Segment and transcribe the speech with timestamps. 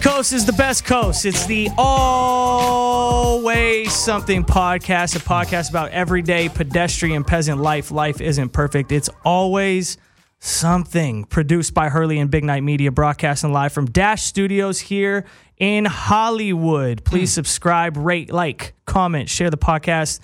[0.00, 1.26] West Coast is the best coast.
[1.26, 2.72] It's the Always
[3.92, 7.90] Something podcast, a podcast about everyday pedestrian peasant life.
[7.90, 9.98] Life isn't perfect, it's always
[10.38, 11.24] something.
[11.24, 15.26] Produced by Hurley and Big Night Media, broadcasting live from Dash Studios here
[15.58, 17.04] in Hollywood.
[17.04, 17.34] Please hmm.
[17.34, 20.20] subscribe, rate, like, comment, share the podcast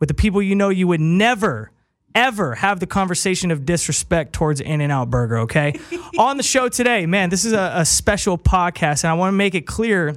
[0.00, 1.70] with the people you know you would never
[2.14, 5.78] ever have the conversation of disrespect towards In N Out Burger, okay?
[6.18, 9.36] On the show today, man, this is a, a special podcast, and I want to
[9.36, 10.16] make it clear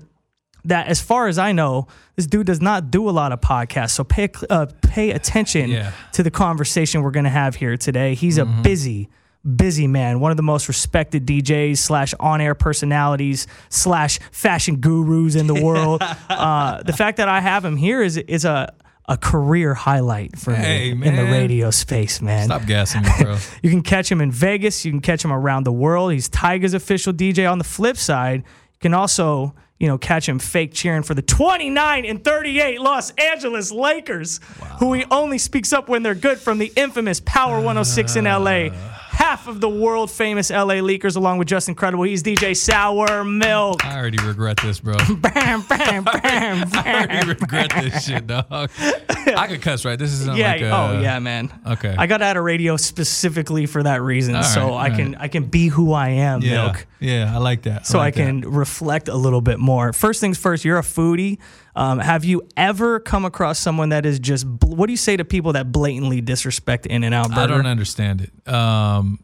[0.65, 3.91] that as far as I know, this dude does not do a lot of podcasts.
[3.91, 5.91] So pay uh, pay attention Yeah.
[6.13, 8.15] to the conversation we're going to have here today.
[8.15, 9.09] He's a busy,
[9.57, 10.21] busy man.
[10.21, 15.61] One of the most respected DJs slash on air personalities slash fashion gurus in the
[15.61, 16.01] world.
[16.29, 18.73] uh, the fact that I have him here is is a
[19.07, 22.45] a career highlight for Hey, me in the radio space, man.
[22.45, 23.37] Stop gassing me, bro.
[23.61, 24.85] You can catch him in Vegas.
[24.85, 26.13] You can catch him around the world.
[26.13, 27.49] He's Tyga's official DJ.
[27.51, 31.21] On the flip side, you can also, you know, catch him fake cheering for the
[31.21, 34.39] 29 and 38 Los Angeles Lakers,
[34.79, 38.67] who he only speaks up when they're good from the infamous Power 106 in LA.
[38.67, 38.92] Uh.
[39.23, 42.03] Half of the world famous LA Leakers, along with Justin Credible.
[42.03, 43.83] He's DJ Sour Milk.
[43.85, 44.95] I already regret this, bro.
[45.21, 48.43] Bam, bam, bam, bam, I already regret this shit, dog.
[48.77, 49.97] I could cuss, right?
[49.97, 50.51] This isn't Yeah.
[50.51, 51.49] like oh, a, oh, yeah, man.
[51.65, 51.95] okay.
[51.97, 55.45] I got out of radio specifically for that reason, All so I can I can
[55.45, 56.85] be who I am, Yeah, Milk.
[56.99, 57.87] yeah, I like that.
[57.87, 58.25] so I, like that.
[58.25, 59.93] can reflect a little bit more.
[59.93, 61.37] First things first, you're a foodie.
[61.75, 65.25] Um, have you ever come across someone that is just, what do you say to
[65.25, 67.41] people that blatantly disrespect In and Out Burger?
[67.41, 68.51] I don't understand it.
[68.53, 69.19] Um,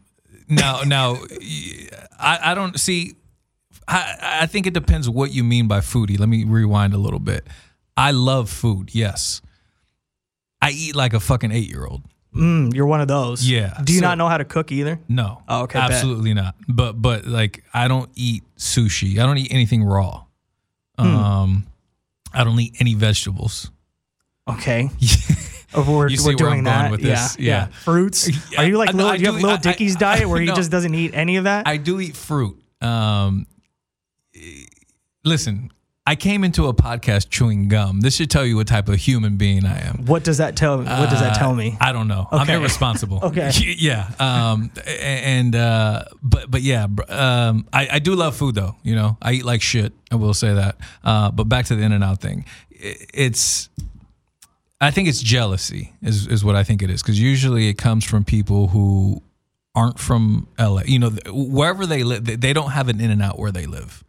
[0.48, 1.16] now, now,
[2.18, 3.14] I, I don't see.
[3.86, 6.18] I, I think it depends what you mean by foodie.
[6.18, 7.46] Let me rewind a little bit.
[7.96, 8.94] I love food.
[8.94, 9.42] Yes,
[10.60, 12.02] I eat like a fucking eight year old.
[12.34, 13.48] Mm, you're one of those.
[13.48, 15.00] Yeah, Do you so- not know how to cook either?
[15.08, 15.42] No.
[15.48, 15.92] Oh, okay, bet.
[15.92, 16.54] Absolutely not.
[16.68, 19.18] But but like I don't eat sushi.
[19.18, 20.24] I don't eat anything raw.
[20.98, 21.06] Hmm.
[21.16, 21.66] Um,
[22.32, 23.70] I don't eat any vegetables.
[24.48, 24.90] Okay.
[25.76, 26.90] We're, You see we're doing that.
[26.90, 27.38] with yeah, this.
[27.38, 27.52] yeah.
[27.52, 27.66] Yeah.
[27.84, 28.28] Fruits.
[28.58, 30.40] Are you like I- little, I do you have do- Lil Dicky's I- diet where
[30.40, 30.54] he no.
[30.56, 31.68] just doesn't eat any of that?
[31.68, 32.60] I do eat fruit.
[32.80, 33.46] Um,
[35.24, 35.70] listen,
[36.06, 38.00] I came into a podcast chewing gum.
[38.00, 40.06] This should tell you what type of human being I am.
[40.06, 40.78] what does that tell?
[40.78, 41.76] What does that Uh, tell me?
[41.80, 42.26] I don't know.
[42.32, 43.20] I'm irresponsible.
[43.30, 43.50] Okay.
[43.78, 44.10] Yeah.
[44.18, 44.70] Um.
[44.86, 46.04] And uh.
[46.22, 46.86] But but yeah.
[47.08, 47.66] Um.
[47.72, 48.76] I I do love food though.
[48.82, 49.18] You know.
[49.22, 49.92] I eat like shit.
[50.10, 50.76] I will say that.
[51.04, 51.30] Uh.
[51.30, 52.44] But back to the in and out thing.
[52.80, 53.68] It's.
[54.80, 58.04] I think it's jealousy is is what I think it is because usually it comes
[58.04, 59.22] from people who
[59.74, 60.82] aren't from LA.
[60.86, 63.66] You know, wherever they live, they- they don't have an in and out where they
[63.66, 64.02] live.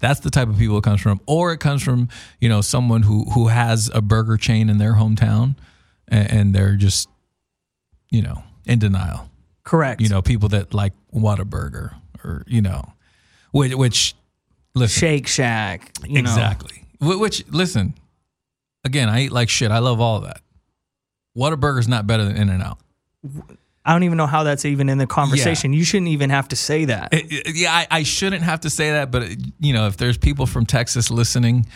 [0.00, 2.08] That's the type of people it comes from, or it comes from
[2.40, 5.56] you know someone who who has a burger chain in their hometown,
[6.08, 7.08] and, and they're just
[8.10, 9.30] you know in denial.
[9.64, 10.00] Correct.
[10.00, 12.92] You know, people that like Whataburger or you know,
[13.52, 14.14] which which
[14.74, 15.92] listen Shake Shack.
[16.04, 16.30] You know.
[16.30, 16.84] exactly.
[17.00, 17.94] Wh- Which listen,
[18.84, 19.70] again, I eat like shit.
[19.70, 20.40] I love all of that.
[21.36, 22.78] Whataburger's not better than In and Out.
[23.84, 25.72] I don't even know how that's even in the conversation.
[25.74, 27.12] You shouldn't even have to say that.
[27.54, 29.28] Yeah, I, I shouldn't have to say that, but
[29.60, 31.66] you know, if there's people from Texas listening,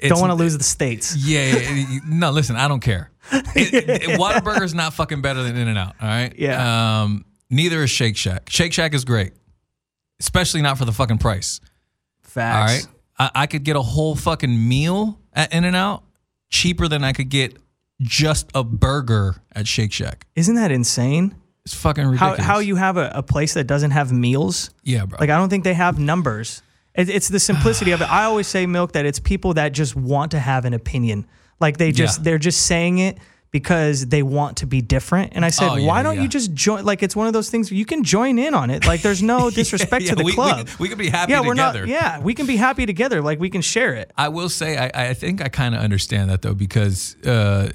[0.00, 1.14] don't want to lose the states.
[1.16, 3.10] Yeah, yeah, yeah, no, listen, I don't care.
[3.54, 5.94] It, it, Whataburger's not fucking better than In and Out.
[6.00, 6.32] All right.
[6.38, 7.02] Yeah.
[7.02, 8.48] Um, neither is Shake Shack.
[8.48, 9.32] Shake Shack is great,
[10.18, 11.60] especially not for the fucking price.
[12.24, 12.86] All Facts.
[12.86, 12.94] right.
[13.18, 16.04] I, I could get a whole fucking meal at In and Out
[16.48, 17.56] cheaper than I could get
[18.00, 20.26] just a burger at Shake Shack.
[20.36, 21.34] Isn't that insane?
[21.64, 22.40] It's fucking How ridiculous.
[22.40, 24.70] how you have a, a place that doesn't have meals?
[24.84, 25.18] Yeah, bro.
[25.20, 26.62] Like I don't think they have numbers.
[26.94, 28.10] It, it's the simplicity of it.
[28.10, 31.26] I always say, milk, that it's people that just want to have an opinion.
[31.60, 32.24] Like they just Yeah.
[32.24, 33.18] they're just saying it
[33.50, 35.32] because they want to be different.
[35.34, 36.22] And I said, Oh, yeah, why don't yeah.
[36.22, 36.84] you just join?
[36.84, 38.86] Like it's one of those things where you can join in on it.
[38.86, 40.56] Like there's no disrespect Yeah, to the we, club.
[40.58, 41.80] We, could- we could be happy yeah, we're together.
[41.80, 41.88] not.
[41.88, 43.20] Yeah, we can be happy together.
[43.20, 44.10] Like we can share it.
[44.16, 47.72] I will say, I, I think I kind of understand that though, because uh,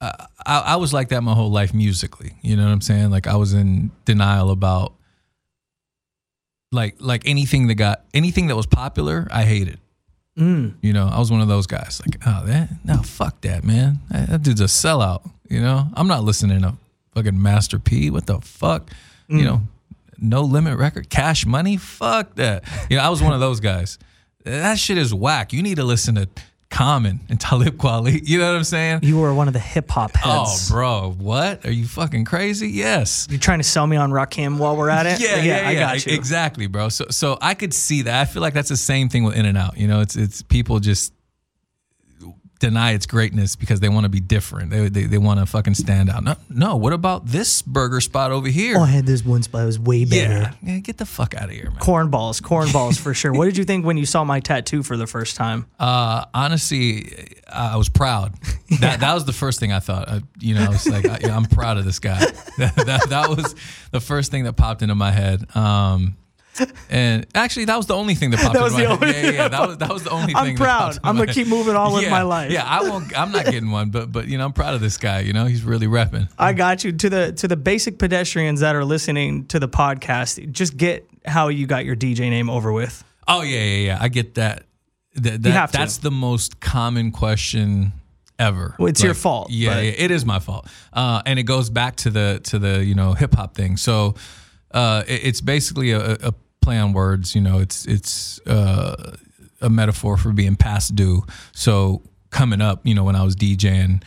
[0.00, 2.34] I, I was like that my whole life musically.
[2.42, 3.10] You know what I'm saying?
[3.10, 4.94] Like I was in denial about
[6.70, 9.78] like like anything that got anything that was popular, I hated.
[10.38, 10.74] Mm.
[10.82, 12.00] You know, I was one of those guys.
[12.06, 13.98] Like, oh, that no, fuck that, man.
[14.10, 15.28] That, that dude's a sellout.
[15.48, 16.74] You know, I'm not listening to
[17.14, 18.10] fucking Master P.
[18.10, 18.90] What the fuck?
[19.30, 19.60] You know,
[20.16, 21.76] no limit record, cash money.
[21.76, 22.64] Fuck that.
[22.88, 23.98] You know, I was one of those guys.
[24.44, 25.52] That shit is whack.
[25.52, 26.28] You need to listen to
[26.70, 28.20] Common and Talib Kweli.
[28.28, 29.00] You know what I'm saying?
[29.02, 30.70] You were one of the hip hop oh, heads.
[30.70, 31.64] Oh, bro, what?
[31.64, 32.68] Are you fucking crazy?
[32.68, 33.26] Yes.
[33.30, 35.18] You're trying to sell me on Rakim while we're at it.
[35.28, 36.14] Yeah, yeah, I yeah, got you.
[36.14, 36.88] Exactly, bro.
[36.90, 38.20] So, so I could see that.
[38.20, 39.76] I feel like that's the same thing with In and Out.
[39.76, 41.12] You know, it's it's people just
[42.58, 44.70] deny its greatness because they want to be different.
[44.70, 46.24] They they, they want to fucking stand out.
[46.24, 46.76] No, no.
[46.76, 48.76] What about this burger spot over here?
[48.76, 49.62] Oh, I had this one spot.
[49.62, 50.32] It was way better.
[50.32, 51.80] yeah, yeah, get the fuck out of here, man.
[51.80, 53.32] Cornballs, cornballs for sure.
[53.32, 55.66] What did you think when you saw my tattoo for the first time?
[55.88, 58.34] Uh, honestly, I was proud.
[58.80, 60.08] That that was the first thing I thought.
[60.08, 62.18] I, you know, I was like, I, I'm proud of this guy.
[62.58, 63.54] that, that, that was
[63.90, 65.46] the first thing that popped into my head.
[65.56, 66.16] Um,
[66.90, 69.02] and actually, that was the only thing that popped That was my the head.
[69.02, 70.56] only yeah, yeah, yeah, that was that was the only I'm thing.
[70.56, 70.98] that proud.
[71.04, 72.50] I'm gonna keep moving on with yeah, my life.
[72.50, 73.18] Yeah, I won't.
[73.18, 75.20] I'm not getting one, but but you know, I'm proud of this guy.
[75.20, 76.28] You know, he's really repping.
[76.38, 76.92] I got you.
[76.92, 81.48] To the to the basic pedestrians that are listening to the podcast, just get how
[81.48, 83.02] you got your DJ name over with.
[83.26, 83.98] Oh yeah, yeah, yeah.
[84.00, 84.64] I get that.
[85.14, 85.78] That, that have to.
[85.78, 87.92] that's the most common question
[88.38, 88.76] ever.
[88.78, 90.68] Well, it's your fault, Yeah, yeah, it is my fault.
[90.92, 93.76] Uh, and it goes back to the to the you know hip hop thing.
[93.76, 94.14] So
[94.70, 96.34] uh, it- it's basically a, a
[96.68, 97.34] play on words.
[97.34, 99.16] You know, it's it's uh,
[99.62, 101.24] a metaphor for being past due.
[101.52, 104.02] So coming up, you know, when I was DJing.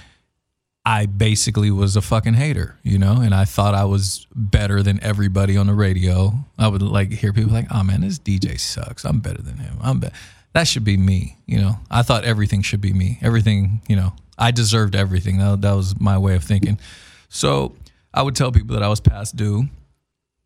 [0.83, 4.99] I basically was a fucking hater, you know, and I thought I was better than
[5.03, 6.33] everybody on the radio.
[6.57, 9.05] I would like hear people like, "Oh man, this DJ sucks.
[9.05, 9.77] I'm better than him.
[9.79, 10.15] I'm better."
[10.53, 13.19] that should be me." You know, I thought everything should be me.
[13.21, 15.37] Everything, you know, I deserved everything.
[15.37, 16.79] That, that was my way of thinking.
[17.29, 17.75] So
[18.11, 19.67] I would tell people that I was past due.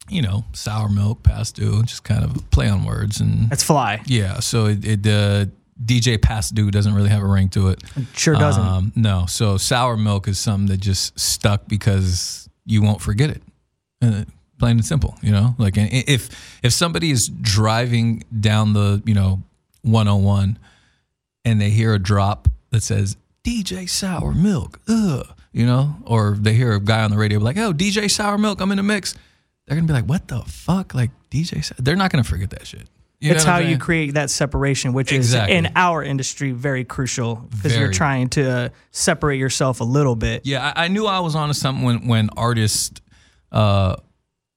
[0.09, 4.01] You know, sour milk, past due, just kind of play on words and That's fly.
[4.05, 4.39] yeah.
[4.39, 5.45] So it, it uh,
[5.83, 7.83] DJ past due doesn't really have a ring to it.
[7.95, 8.63] it Sure doesn't.
[8.63, 9.25] Um, no.
[9.27, 13.41] So sour milk is something that just stuck because you won't forget it.
[14.01, 14.25] Uh,
[14.59, 15.55] plain and simple, you know.
[15.57, 16.29] Like if
[16.63, 19.41] if somebody is driving down the you know
[19.81, 20.59] 101
[21.45, 26.53] and they hear a drop that says DJ Sour Milk, ugh, you know, or they
[26.53, 29.15] hear a guy on the radio like, "Oh, DJ Sour Milk, I'm in the mix."
[29.67, 32.67] They're gonna be like, "What the fuck?" Like DJ, said, they're not gonna forget that
[32.67, 32.87] shit.
[33.19, 35.55] You it's how you create that separation, which Exactly.
[35.55, 40.45] is in our industry very crucial because you're trying to separate yourself a little bit.
[40.45, 43.01] Yeah, I, I knew I was onto something when when artists
[43.51, 43.95] uh,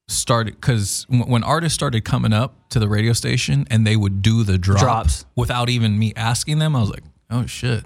[0.09, 4.43] started because when artists started coming up to the radio station and they would do
[4.43, 5.25] the drop Drops.
[5.37, 7.85] without even me asking them, I was like, oh shit,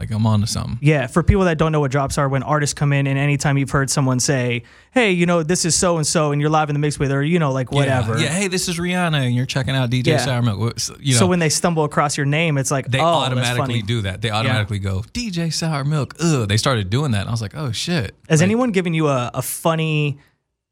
[0.00, 0.78] like I'm onto something.
[0.80, 3.58] Yeah, for people that don't know what drops are, when artists come in and anytime
[3.58, 4.62] you've heard someone say,
[4.92, 7.10] "Hey, you know, this is so and so," and you're live in the mix with
[7.10, 8.16] her, you know, like whatever.
[8.16, 10.18] Yeah, yeah, hey, this is Rihanna, and you're checking out DJ Yeah.
[10.18, 10.78] Sour Milk.
[10.78, 13.82] So, You know, So when they stumble across your name, it's like, they oh, automatically
[13.82, 14.22] do that.
[14.22, 16.14] They automatically go DJ Sour Milk.
[16.20, 18.14] Ugh, they started doing that, and I was like, oh shit.
[18.28, 20.18] Has Like, anyone given you a, a funny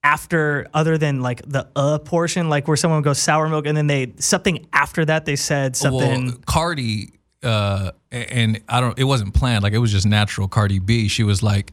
[0.04, 3.88] after other than like the uh portion, like where someone goes sour milk and then
[3.88, 6.26] they something after that they said something.
[6.26, 7.10] Well, Cardi,
[7.42, 8.98] uh, and I don't.
[8.98, 9.62] It wasn't planned.
[9.62, 10.48] Like it was just natural.
[10.48, 11.08] Cardi B.
[11.08, 11.72] She was like,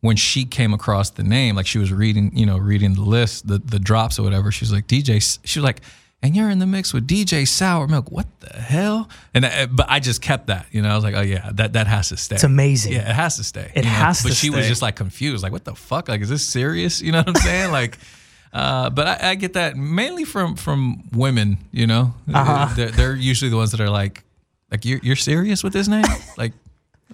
[0.00, 3.46] when she came across the name, like she was reading, you know, reading the list,
[3.46, 4.50] the the drops or whatever.
[4.50, 5.38] She was like DJ.
[5.44, 5.82] She was like,
[6.22, 8.10] and you're in the mix with DJ Sour Milk.
[8.10, 9.08] What the hell?
[9.34, 10.66] And I, but I just kept that.
[10.70, 12.36] You know, I was like, oh yeah, that that has to stay.
[12.36, 12.92] It's amazing.
[12.92, 13.70] Yeah, it has to stay.
[13.74, 13.96] It you know?
[13.96, 15.42] has But to she was just like confused.
[15.42, 16.08] Like, what the fuck?
[16.08, 17.00] Like, is this serious?
[17.00, 17.70] You know what I'm saying?
[17.70, 17.98] like.
[18.52, 22.14] Uh, but I, I get that mainly from from women, you know.
[22.34, 22.74] Uh-huh.
[22.74, 24.24] They're, they're usually the ones that are like,
[24.70, 26.04] like you're you're serious with this name?
[26.36, 26.52] like,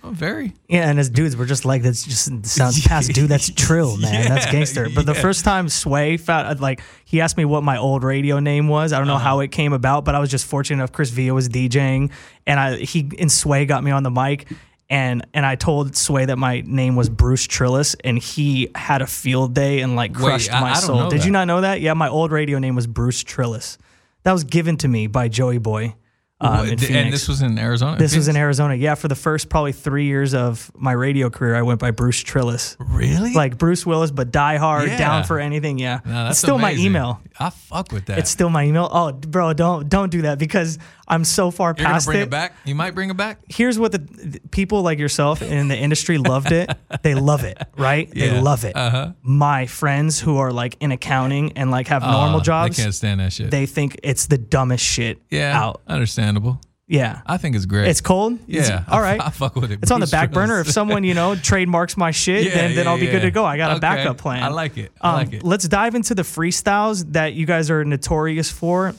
[0.04, 0.52] oh, very.
[0.68, 3.28] Yeah, and as dudes, we're just like that's just sounds past dude.
[3.30, 4.28] That's trill, man.
[4.28, 4.88] that's gangster.
[4.94, 8.68] But the first time Sway found like he asked me what my old radio name
[8.68, 8.92] was.
[8.92, 9.24] I don't know Uh-huh.
[9.24, 10.92] how it came about, but I was just fortunate enough.
[10.92, 12.10] Chris Villa was DJing,
[12.46, 14.46] and I he and Sway got me on the mic.
[14.88, 19.06] And and I told Sway that my name was Bruce Trillis, and he had a
[19.08, 20.96] field day and like crushed I- my I don't soul.
[20.98, 21.80] know Did you not know that?
[21.80, 23.78] Yeah, my old radio name was Bruce Trillis.
[24.22, 25.96] That was given to me by Joey Boy.
[26.38, 27.10] Um, and Phoenix.
[27.12, 27.96] this was in Arizona.
[27.96, 28.74] This was in Arizona.
[28.74, 32.22] Yeah, for the first probably three years of my radio career, I went by Bruce
[32.22, 32.76] Trillis.
[32.78, 34.98] really Like Bruce Willis, but die hard, Yeah.
[34.98, 35.78] down for anything.
[35.78, 36.00] Yeah.
[36.04, 36.92] No, that's it's still amazing.
[36.92, 37.20] my email.
[37.40, 38.18] I fuck with that.
[38.18, 38.86] It's still my email.
[38.92, 41.80] Oh, bro, don't don't do that because I'm so far past.
[41.82, 42.22] You're past bring it.
[42.24, 42.30] it.
[42.30, 42.54] back.
[42.64, 43.38] You might bring it back.
[43.48, 46.70] Here's what the, the people like yourself in the industry loved it.
[47.02, 48.08] They love it, right?
[48.14, 48.26] Yeah.
[48.34, 48.74] They love it.
[48.74, 49.12] Uh-huh.
[49.22, 52.94] My friends who are like in accounting and like have normal Uh, jobs, They can't
[52.94, 53.50] stand that shit.
[53.50, 55.80] they think it's the dumbest shit yeah, out.
[55.86, 56.60] understandable.
[56.88, 57.22] Yeah.
[57.26, 57.88] I think it's great.
[57.88, 58.34] It's cold.
[58.48, 58.84] It's- yeah.
[58.88, 59.20] all right.
[59.20, 59.80] I, I fuck with it.
[59.82, 60.60] It's on the back burner.
[60.60, 63.30] If someone, you know, trademarks my shit, Yeah, then, then yeah, I'll be good to
[63.32, 63.44] go.
[63.44, 64.42] I got a backup plan.
[64.44, 64.92] I like it.
[65.00, 65.42] I Um, like it.
[65.44, 68.94] Let's dive into the freestyles that you guys are notorious for.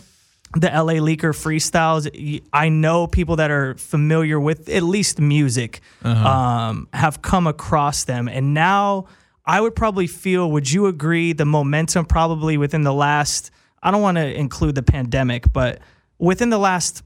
[0.56, 2.42] The LA Leaker freestyles.
[2.54, 6.28] I know people that are familiar with at least music Uh-huh.
[6.28, 8.28] um, have come across them.
[8.30, 9.08] And now
[9.46, 13.52] I would probably feel, would you agree, the momentum probably within the last,
[13.84, 15.80] I don't want to include the pandemic, but
[16.18, 17.04] within the last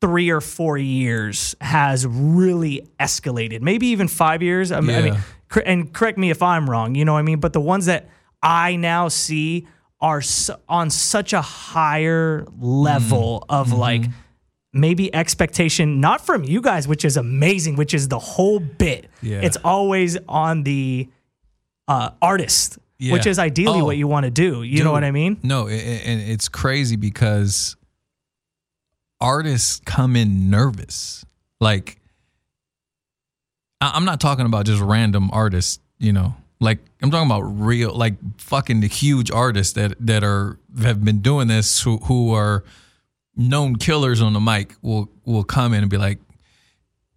[0.00, 3.62] three or four years has really escalated.
[3.62, 4.70] Maybe even five years.
[4.72, 5.62] I mean, I mean, Yeah.
[5.64, 6.94] and correct me if I'm wrong.
[6.94, 7.40] You know what I mean?
[7.40, 8.08] But the ones that
[8.42, 9.66] I now see
[10.00, 10.22] are
[10.68, 13.54] on such a higher level Mm-hmm.
[13.54, 14.02] of like
[14.72, 19.08] maybe expectation not from you guys, which is amazing, which is the whole bit.
[19.22, 19.40] Yeah.
[19.40, 21.08] It's always on the
[21.88, 23.84] uh, artist, which is ideally Oh.
[23.86, 24.62] what you want to do.
[24.62, 25.38] You know what I mean?
[25.42, 27.76] No, a- a- and it's crazy because
[29.20, 31.24] artists come in nervous.
[31.60, 31.98] Like,
[33.80, 36.34] I'm not talking about just random artists, you know.
[36.60, 41.20] Like I'm talking about real, like fucking the huge artists that that are have been
[41.20, 42.64] doing this who who are
[43.36, 46.18] known killers on the mic will will come in and be like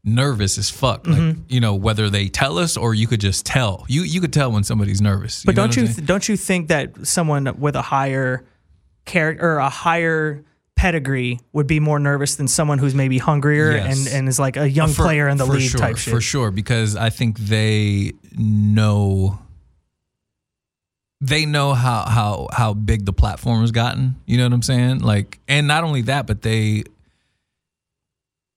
[0.04, 1.06] nervous as fuck.
[1.08, 1.42] Like Mm-hmm.
[1.50, 3.86] you know whether they tell us or you could just tell.
[3.88, 5.44] You you could tell when somebody's nervous.
[5.44, 8.46] But know don't you th- don't you think that someone with a higher
[9.06, 10.44] character or a higher
[10.80, 13.98] pedigree would be more nervous than someone who's maybe hungrier Yes.
[14.08, 16.14] and, and is like a young For- player in the league sure, type shit?
[16.14, 19.40] For sure, because I think they know
[21.20, 24.16] they know how how how big the platform has gotten.
[24.26, 25.00] You know what I'm saying?
[25.00, 26.84] Like, and not only that, but they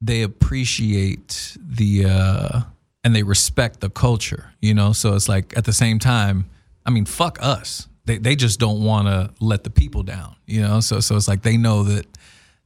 [0.00, 2.60] they appreciate the uh
[3.02, 4.52] and they respect the culture.
[4.60, 6.44] You know, so it's like at the same time,
[6.86, 7.88] I mean, fuck us.
[8.04, 10.36] They they just don't want to let the people down.
[10.46, 12.06] You know, so so it's like they know that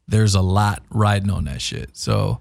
[0.09, 1.97] there's a lot riding on that shit.
[1.97, 2.41] So,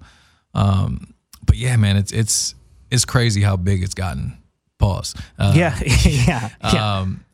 [0.54, 2.54] um, but yeah, man, it's it's
[2.90, 4.38] it's crazy how big it's gotten.
[4.78, 5.14] Pause.
[5.38, 6.98] Uh, yeah, yeah, yeah.
[6.98, 7.24] um,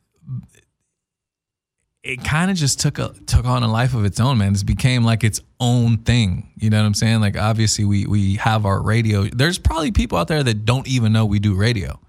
[2.03, 4.55] it kind of just took a took on a life of its own, man.
[4.55, 6.51] It became like its own thing.
[6.57, 7.21] You know what I'm saying?
[7.21, 9.25] Like obviously we we have our radio.
[9.25, 12.01] There's probably people out there that don't even know we do radio.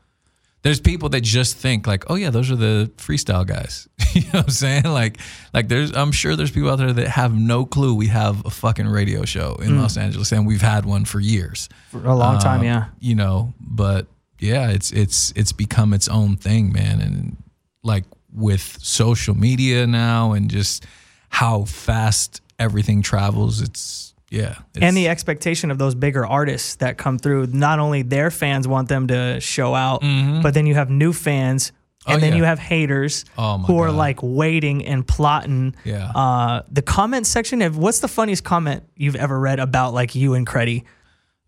[0.64, 3.88] There's people that just think like, oh yeah, those are the freestyle guys.
[4.14, 4.84] you know what I'm saying?
[4.86, 5.18] Like
[5.54, 8.50] like there's I'm sure there's people out there that have no clue we have a
[8.50, 12.40] fucking radio show in Los Angeles and we've had one for years For a long
[12.40, 12.86] time, um, yeah.
[13.00, 14.08] you know but
[14.40, 17.38] yeah it's it's it's become its own thing man and
[17.84, 20.86] like with social media now and just
[21.30, 27.18] how fast everything travels it's yeah and the expectation of those bigger artists that come
[27.20, 30.02] through not only their fans want them to show out
[30.42, 32.12] but then you have new fans and Mm-hmm.
[32.18, 32.38] Oh, then yeah.
[32.40, 33.96] you have haters Oh, who are God.
[33.96, 36.10] like waiting and plotting Yeah.
[36.14, 40.34] uh the comment section of what's the funniest comment you've ever read about like you
[40.34, 40.84] and Creddy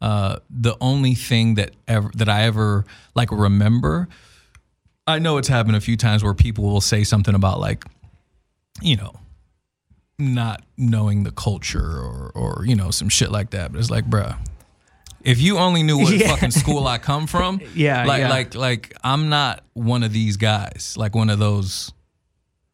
[0.01, 4.07] uh the only thing that ever that I ever like remember
[5.07, 7.83] I know it's happened a few times where people will say something about like
[8.81, 9.13] you know
[10.17, 14.05] not knowing the culture or or you know some shit like that but it's like
[14.05, 14.37] bruh
[15.21, 16.27] if you only knew what Yeah.
[16.29, 18.29] fucking school I come from Yeah, like yeah.
[18.29, 21.91] like like I'm not one of these guys like one of those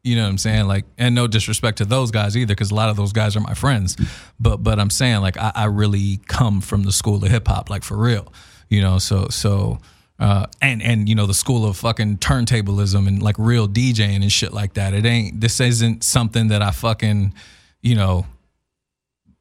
[0.04, 0.66] you know what I'm saying?
[0.66, 3.40] Like, and no disrespect to those guys either, because a lot of those guys are
[3.40, 3.96] my friends.
[4.40, 7.70] But but I'm saying like I, I really come from the school of hip hop,
[7.70, 8.32] like for real.
[8.68, 9.78] You know, so so
[10.22, 14.30] uh, and and you know the school of fucking turntablism and like real DJing and
[14.30, 14.94] shit like that.
[14.94, 17.34] It ain't this isn't something that I fucking
[17.80, 18.26] you know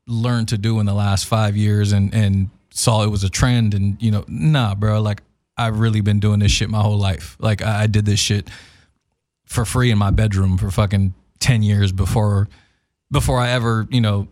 [0.07, 3.73] learned to do in the last five years and and saw it was a trend
[3.73, 5.21] and you know nah bro like
[5.57, 7.37] I've really been doing this shit my whole life.
[7.39, 8.49] Like I, I did this shit
[9.45, 12.47] for free in my bedroom for fucking 10 years before
[13.11, 14.27] before I ever, you know,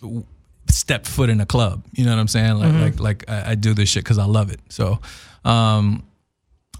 [0.00, 0.24] w-
[0.70, 1.84] stepped foot in a club.
[1.92, 2.54] You know what I'm saying?
[2.54, 4.60] Like like like I, I do this shit cuz I love it.
[4.70, 5.00] So,
[5.44, 6.04] um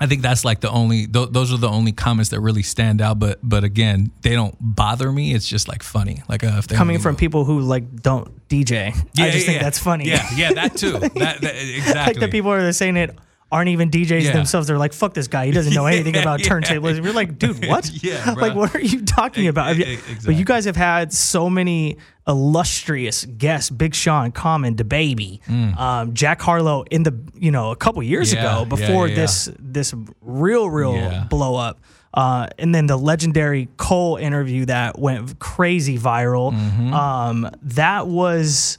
[0.02, 3.02] I think that's like the only th- those are the only comments that really stand
[3.02, 5.34] out but but again, they don't bother me.
[5.34, 6.22] It's just like funny.
[6.26, 8.94] Like uh, coming from people who like don't DJ.
[9.18, 10.06] I just think that's funny.
[10.06, 10.92] Yeah, yeah, that too.
[10.98, 11.10] that,
[11.42, 12.14] that exactly.
[12.14, 13.14] like the people are saying it
[13.52, 14.32] aren't even DJs Yeah.
[14.32, 14.66] themselves.
[14.68, 15.46] They're like, fuck this guy.
[15.46, 16.48] He doesn't know anything Yeah, about yeah.
[16.50, 17.02] turntables.
[17.02, 17.90] You're like, dude, what?
[18.02, 19.76] Yeah, like, what are you talking about?
[19.76, 21.96] e- But you guys have had so many
[22.28, 26.84] illustrious guests: Big Sean, Common, DaBaby, um, Jack Harlow.
[26.90, 28.38] In the you know a couple years Mm.
[28.38, 31.80] Ago, before this this real real blow up.
[32.12, 36.52] Uh, and then the legendary Cole interview that went crazy viral.
[36.52, 36.92] Mm-hmm.
[36.92, 38.78] Um, that was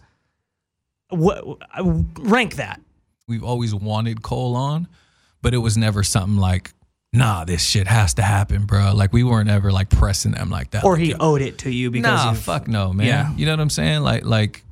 [1.09, 1.41] what
[2.19, 2.81] rank that.
[3.27, 4.87] We've always wanted Cole on,
[5.41, 6.73] but it was never something like,
[7.13, 8.93] nah, this shit has to happen, bro.
[8.93, 10.83] Like we weren't ever like pressing them like that.
[10.83, 13.07] or Like, he yo, owed it to you because nah, fuck no, man.
[13.07, 13.33] Yeah.
[13.35, 14.01] You know what I'm saying?
[14.01, 14.63] Like like,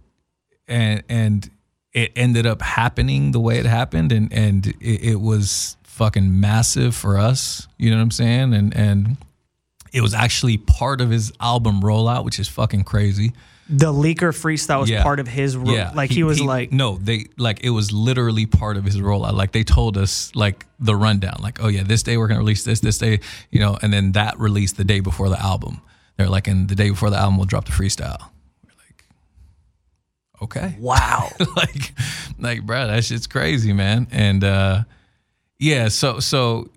[0.68, 1.50] and and
[1.94, 6.96] it ended up happening the way it happened, and and it, it was fucking massive
[6.96, 7.68] for us.
[7.77, 8.53] You know what I'm saying?
[8.53, 9.18] And and
[9.93, 13.34] it was actually part of his album rollout, which is fucking crazy.
[13.72, 15.03] the leaker freestyle was Yeah.
[15.03, 18.48] part of his ro- Yeah, like he, was like no, they like it was literally
[18.48, 19.34] part of his rollout.
[19.34, 22.63] Like they told us like the rundown, like oh yeah, this day we're gonna release
[22.63, 23.19] this, this day,
[23.51, 25.81] you know, and then that released the day before the album.
[26.17, 28.19] They're like, and the day before the album, we'll drop the freestyle.
[28.65, 29.05] We're like,
[30.41, 31.93] okay, wow like,
[32.39, 34.08] like, bro, that shit's crazy, man.
[34.12, 34.84] And uh,
[35.60, 36.69] yeah, so so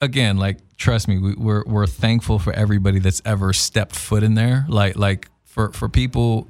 [0.00, 4.34] again, like, trust me, we, we're we're thankful for everybody that's ever stepped foot in
[4.34, 4.64] there.
[4.68, 6.48] Like like for for people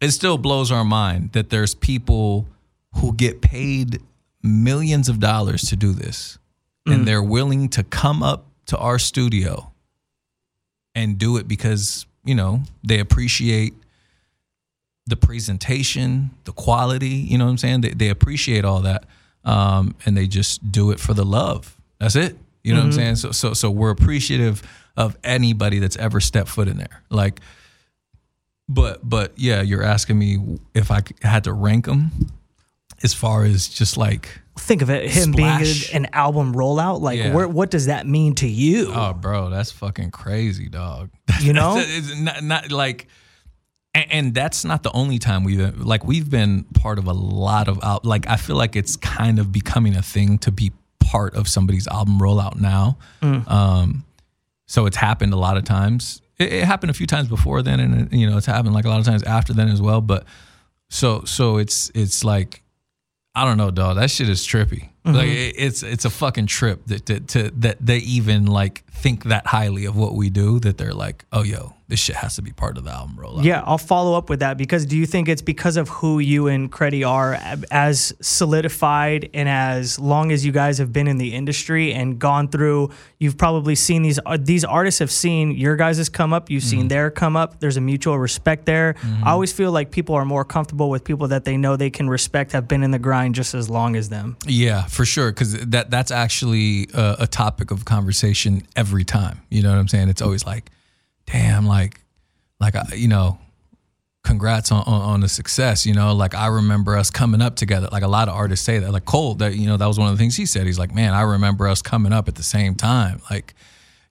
[0.00, 2.46] it still blows our mind that there's people
[2.96, 4.00] who get paid
[4.42, 6.38] millions of dollars to do this.
[6.88, 9.72] And they're willing to come up to our studio
[10.94, 13.74] and do it because you know they appreciate
[15.08, 17.80] the presentation the quality you know what i'm saying?
[17.80, 19.04] They, they appreciate all that
[19.44, 21.76] um, and they just do it for the love.
[21.98, 22.98] That's it you know what i'm mm-hmm.
[22.98, 24.62] saying so so so we're appreciative
[24.96, 27.40] of anybody that's ever stepped foot in there like
[28.68, 32.10] but but yeah you're asking me if I had to rank them
[33.02, 35.90] as far as just like Think of it, him Splash.
[35.90, 37.02] being an album rollout.
[37.02, 37.34] Like, Yeah.
[37.34, 38.90] where, what does that mean to you?
[38.92, 41.10] Oh, bro, that's fucking crazy, dog.
[41.40, 41.74] You know?
[41.76, 43.06] it's not, not like,
[43.94, 47.68] and, and that's not the only time we've like we've been part of a lot
[47.68, 48.06] of out.
[48.06, 50.72] Like, I feel like it's kind of becoming a thing to be
[51.16, 52.98] part of somebody's album rollout now.
[53.22, 53.50] Mm.
[53.50, 54.04] Um,
[54.66, 56.20] so it's happened a lot of times.
[56.38, 58.84] It, it happened a few times before then, and uh, you know it's happened like
[58.84, 60.00] a lot of times after then as well.
[60.02, 60.24] But
[60.90, 62.62] so so it's it's like
[63.34, 63.96] I don't know, dog.
[63.96, 64.90] That shit is trippy.
[65.04, 65.12] Mm-hmm.
[65.14, 69.24] Like it, it's it's a fucking trip that, that to that they even like think
[69.24, 72.42] that highly of what we do that they're like, oh yo, this shit has to
[72.42, 73.44] be part of the album rollout.
[73.44, 76.48] Yeah, I'll follow up with that because do you think it's because of who you
[76.48, 77.38] and Creddy are
[77.70, 82.48] as solidified and as long as you guys have been in the industry and gone
[82.48, 86.64] through you've probably seen these uh, these artists have seen your guys' come up, you've
[86.64, 87.60] seen their come up.
[87.60, 88.96] There's a mutual respect there.
[89.22, 92.08] I always feel like people are more comfortable with people that they know they can
[92.08, 94.36] respect have been in the grind just as long as them.
[94.46, 95.30] Yeah, for sure.
[95.30, 99.42] Because that that's actually a, a topic of conversation every time.
[99.50, 100.08] You know what I'm saying?
[100.08, 100.70] It's always like,
[101.26, 102.00] damn, like,
[102.60, 103.38] like you know,
[104.26, 105.86] congrats on, on on the success.
[105.86, 107.88] You know, like I remember us coming up together.
[107.90, 108.92] Like a lot of artists say that.
[108.92, 110.66] Like Cole, that you know, that was one of the things he said.
[110.66, 113.22] He's like, man, I remember us coming up at the same time.
[113.30, 113.54] Like,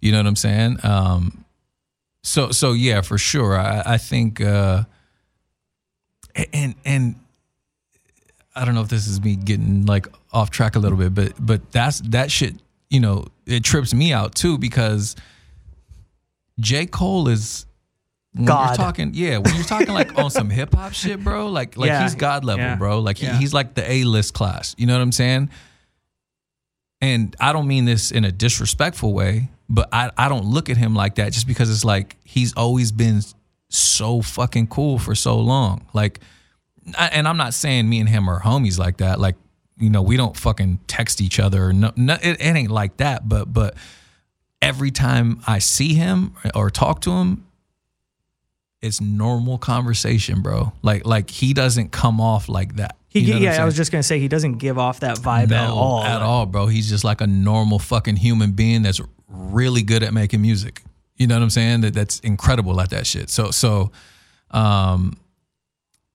[0.02, 0.78] you know what I'm saying?
[0.84, 1.46] Um,
[2.24, 3.58] so so yeah, for sure.
[3.60, 4.84] I, I think, uh,
[6.54, 7.16] and and
[8.56, 11.34] I don't know if this is me getting like off track a little bit, but
[11.40, 12.56] but that's that shit.
[12.90, 15.16] You know, it trips me out too because
[16.60, 17.66] J Cole is
[18.34, 18.70] when God.
[18.70, 21.48] You're talking, yeah, when you're talking like on some hip hop shit, bro.
[21.48, 23.00] Like like Yeah, he's God level, yeah, bro.
[23.00, 23.38] Like he, yeah.
[23.38, 24.76] he's like the A list class.
[24.78, 25.50] You know what I'm saying?
[27.02, 30.78] And I don't mean this in a disrespectful way, but I, I don't look at
[30.78, 33.22] him like that just because it's like he's always been
[33.70, 35.86] so fucking cool for so long.
[35.94, 36.20] Like,
[36.98, 39.20] I- and I'm not saying me and him are homies like that.
[39.20, 39.36] Like,
[39.78, 41.74] you know, we don't fucking text each other.
[41.74, 43.28] No, no it, it ain't like that.
[43.28, 43.76] But but
[44.62, 47.46] every time I see him or talk to him,
[48.82, 50.74] it's normal conversation, bro.
[50.82, 52.96] Like like he doesn't come off like that.
[53.08, 55.52] He, You know yeah, I was just gonna say he doesn't give off that vibe
[55.52, 56.04] at all.
[56.04, 56.68] At all, bro.
[56.68, 60.84] He's just like a normal fucking human being that's really good at making music.
[61.16, 61.82] You know what I'm saying?
[61.82, 63.30] That that's incredible at that shit.
[63.30, 63.92] So so,
[64.52, 65.18] um,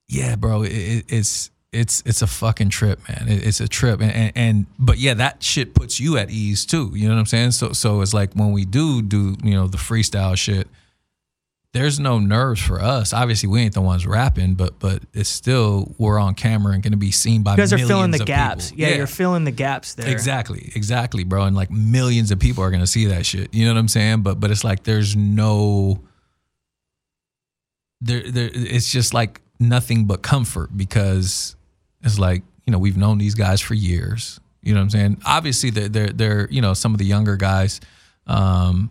[0.08, 0.62] yeah, bro.
[0.62, 3.26] It, it, it's it's it's a fucking trip, man.
[3.28, 6.66] It, it's a trip, and, and and but yeah, that shit puts you at ease
[6.66, 6.90] too.
[6.94, 7.52] You know what I'm saying?
[7.52, 10.68] So so it's like when we do do you know the freestyle shit.
[11.72, 13.12] There's no nerves for us.
[13.12, 16.90] Obviously, we ain't the ones rapping, but but it's still we're on camera and going
[16.90, 17.62] to be seen by people.
[17.62, 18.70] you guys are filling the gaps.
[18.72, 18.88] people.
[18.88, 20.10] Yeah, you're filling the gaps there.
[20.10, 21.44] Exactly, exactly, bro.
[21.44, 23.54] And like millions of people are gonna see that shit.
[23.54, 24.22] You know what I'm saying?
[24.22, 26.02] But but it's like there's no
[28.00, 31.54] there there it's just like nothing but comfort because
[32.02, 34.40] it's like, you know, we've known these guys for years.
[34.62, 35.22] You know what I'm saying?
[35.24, 37.80] Obviously they're they're they're, you know, some of the younger guys,
[38.26, 38.90] um,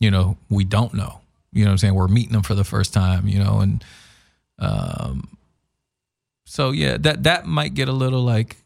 [0.00, 1.20] you know, we don't know.
[1.52, 1.94] You know what I'm saying?
[1.94, 3.84] We're meeting them for the first time, you know, and
[4.58, 5.28] um
[6.44, 8.56] so yeah, that that might get a little like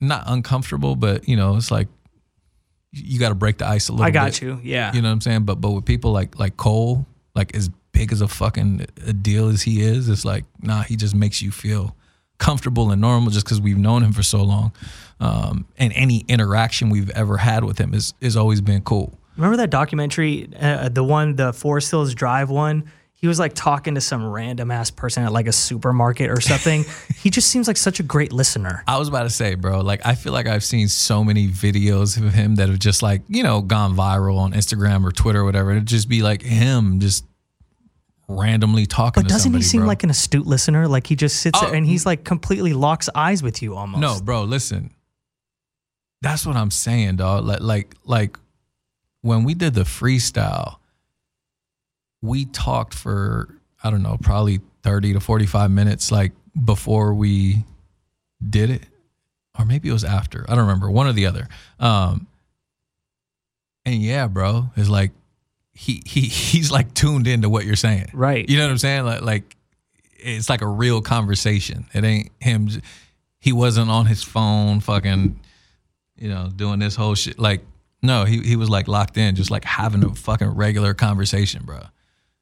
[0.00, 1.88] not uncomfortable, but you know, it's like
[2.90, 4.06] you got to break the ice a little.
[4.06, 4.42] I got bit.
[4.42, 4.60] you.
[4.62, 4.92] Yeah.
[4.92, 5.44] You know what I'm saying?
[5.44, 9.48] But but with people like like Cole, like as big as a fucking a deal
[9.48, 11.94] as he is, it's like nah, he just makes you feel
[12.38, 14.72] comfortable and normal just because we've known him for so long.
[15.20, 19.18] Um, and any interaction we've ever had with him is is always been cool.
[19.36, 22.90] Remember that documentary, uh, the one, the Forest Hills Drive one?
[23.14, 26.84] He was like talking to some random ass person at like a supermarket or something.
[27.16, 28.84] he just seems like such a great listener.
[28.86, 32.16] I was about to say, bro, like I feel like I've seen so many videos
[32.16, 35.44] of him that have just like, you know, gone viral on Instagram or Twitter or
[35.44, 35.72] whatever.
[35.72, 37.24] It'd just be like him just
[38.28, 39.88] randomly talking But doesn't he seem bro.
[39.88, 40.86] like an astute listener?
[40.86, 41.66] Like he just sits Oh.
[41.66, 44.00] there and he's like completely locks eyes with you almost.
[44.00, 44.90] No, bro, listen.
[46.20, 47.44] That's what I'm saying, dog.
[47.44, 48.38] Like like like
[49.22, 50.76] when we did the freestyle,
[52.20, 56.32] we talked for I don't know, probably 30 to 45 minutes like
[56.64, 57.64] before we
[58.46, 58.82] did it.
[59.58, 60.44] Or maybe it was after.
[60.48, 61.48] I don't remember, one or the other.
[61.80, 62.26] Um
[63.84, 65.12] and yeah, bro, it's like
[65.78, 68.10] he he he's like tuned into what you're saying.
[68.12, 68.48] Right.
[68.48, 69.04] You know what I'm saying?
[69.04, 69.56] Like like
[70.16, 71.86] it's like a real conversation.
[71.94, 72.68] It ain't him.
[73.38, 75.38] He wasn't on his phone, fucking,
[76.16, 77.38] you know, doing this whole shit.
[77.38, 77.60] Like,
[78.02, 81.78] no, he he was like locked in, just like having a fucking regular conversation, bro.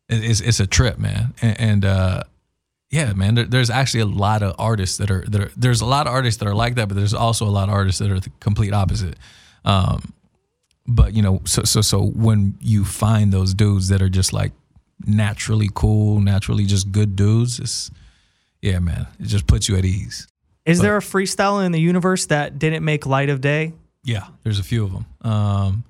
[0.08, 1.34] It, it's it's a trip, man.
[1.42, 2.22] And, and uh,
[2.90, 5.50] yeah, man, there, there's actually a lot of artists that are that are.
[5.58, 7.74] There's a lot of artists that are like that, but there's also a lot of
[7.74, 9.18] artists that are the complete opposite.
[9.66, 10.14] Um,
[10.88, 14.52] but you know, so so so when you find those dudes that are just like
[15.04, 17.90] naturally cool, naturally just good dudes, it's
[18.62, 20.26] yeah, man, it just puts you at ease.
[20.64, 23.72] Is there a freestyle in the universe that didn't make light of day?
[24.02, 25.06] Yeah, there's a few of them.
[25.22, 25.84] Um,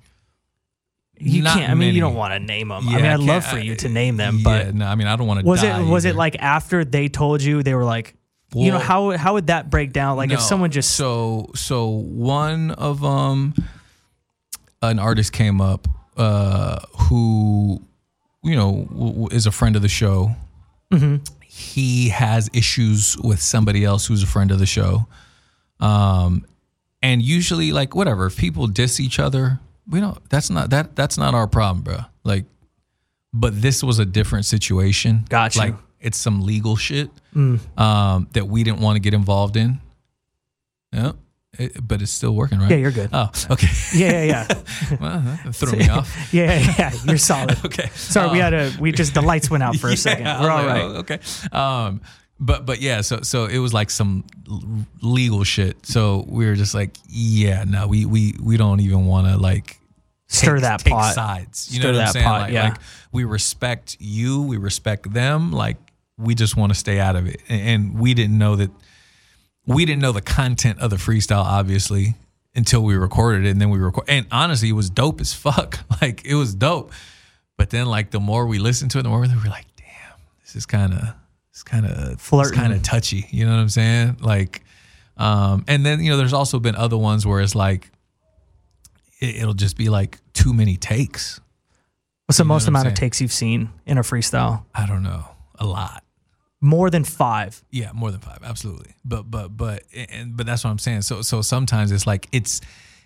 [1.17, 1.57] You can't.
[1.63, 1.91] I mean, many.
[1.91, 2.87] you don't want to name them.
[2.87, 5.07] I mean, I I'd love for you to name them, yeah, but no, I mean,
[5.07, 5.45] I don't want to.
[5.45, 8.15] was it was it like after they told you they were like,
[8.53, 10.17] you know how how would that break down?
[10.17, 13.53] Like if someone just so so one of um
[14.81, 15.87] an artist came up
[16.17, 17.81] uh who
[18.43, 20.35] you know w- is a friend of the show.
[20.91, 21.17] Mm-hmm.
[21.45, 25.05] he has issues with somebody else who's a friend of the show.
[25.79, 26.45] Um
[27.01, 29.59] and usually like whatever if people diss each other
[29.89, 32.45] we don't that's not that that's not our problem bro like
[33.33, 35.25] but this was a different situation.
[35.29, 35.59] Gotcha.
[35.59, 39.79] like it's some legal shit um that we didn't want to get involved in.
[40.93, 41.11] Yeah
[41.59, 43.09] It- but it's still working right yeah, you're good.
[43.13, 46.93] oh okay Yeah, yeah, yeah, well, that threw me off yeah, yeah, yeah.
[47.05, 47.57] You're solid.
[47.65, 50.25] okay Sorry, we had a we just the lights went out for a second.
[50.25, 50.81] We're all like, right.
[50.83, 51.19] oh, okay.
[51.51, 52.01] Um,
[52.39, 54.23] but but yeah, so so it was like some
[55.01, 55.85] legal shit.
[55.85, 59.79] So we were just like, yeah, no, we we we don't even want to like
[60.27, 61.15] Stir take- that take pot.
[61.15, 61.69] sides.
[61.71, 62.25] You Stir know what I'm saying?
[62.25, 62.63] pot, like, yeah.
[62.69, 62.77] like
[63.11, 65.51] we respect you, we respect them.
[65.51, 65.77] Like
[66.17, 68.69] we just want to stay out of it, and, and we didn't know that
[69.67, 72.15] we didn't know the content of the freestyle, obviously,
[72.55, 74.05] until we recorded it, and then we record.
[74.07, 75.79] And honestly, it was dope as fuck.
[76.01, 76.91] Like it was dope.
[77.57, 80.19] But then, like the more we listened to it, the more we were like, damn,
[80.41, 81.01] this is kind of,
[81.49, 82.55] it's kind of, Flirting.
[82.55, 83.25] kind of touchy.
[83.31, 84.17] You know what I'm saying?
[84.21, 84.63] Like,
[85.17, 87.89] um, and then you know, there's also been other ones where it's like,
[89.19, 91.41] it, it'll just be like too many takes.
[92.27, 94.65] What's the know most what amount of takes you've seen in a freestyle?
[94.75, 95.25] I don't know,
[95.55, 96.03] a lot.
[96.59, 97.63] More than five.
[97.69, 98.95] Yeah, more than five, absolutely.
[99.05, 101.03] But but but and but that's what I'm saying.
[101.03, 102.61] So so sometimes it's like it's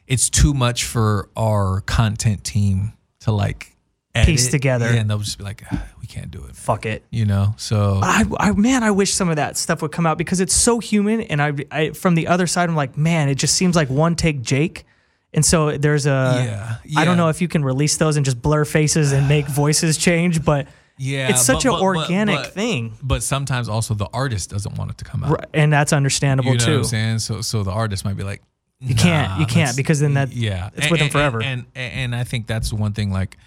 [0.08, 3.76] it's too much for our content team to like
[4.14, 4.52] Piece edit.
[4.52, 4.94] together.
[4.94, 6.48] Yeah, and they'll just be like, "Ah, we can't do it.
[6.48, 7.06] man." Fuck it.
[7.12, 7.54] You know.
[7.58, 10.54] So I, I man, I wish some of that stuff would come out because it's
[10.54, 11.22] so human.
[11.22, 14.16] And I, I from the other side, I'm like, man, it just seems like one
[14.16, 14.86] take Jake.
[15.34, 18.42] And so there's a, Yeah, I don't know if you can release those and just
[18.42, 20.68] blur faces and make voices change, but
[21.04, 24.78] yeah, it's such but- an but- organic but- thing, But sometimes also the artist doesn't
[24.78, 25.32] want it to come out.
[25.32, 26.72] R- and that's understandable You know too.
[26.74, 27.20] what I'm saying?
[27.20, 28.42] So so the artist might be like,
[28.80, 31.42] You can't, you can't because then that, yeah, it's And- with them forever.
[31.44, 33.38] And, and and I think that's one thing like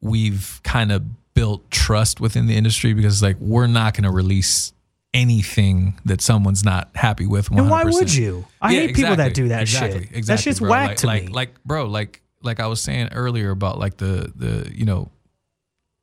[0.00, 1.02] we've kind of
[1.34, 4.72] built trust within the industry because like we're not going to release
[5.12, 7.48] anything that someone's not happy with.
[7.50, 7.58] 100%.
[7.58, 8.46] And why would you?
[8.60, 10.16] I Yeah, hate people that do that exactly, shit.
[10.16, 10.70] Exactly, that shit's bro.
[10.70, 11.32] whack like, to like, me.
[11.32, 15.10] Like, bro, like, like I was saying earlier about like the the you know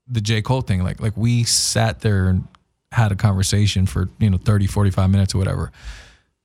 [0.08, 0.84] the J Cole thing.
[0.84, 2.48] Like, like we sat there and
[2.92, 5.72] had a conversation for you know 30, 45 minutes or whatever.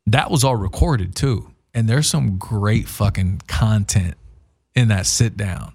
[0.07, 4.15] That was all recorded too, and there's some great fucking content
[4.75, 5.73] in that sit down,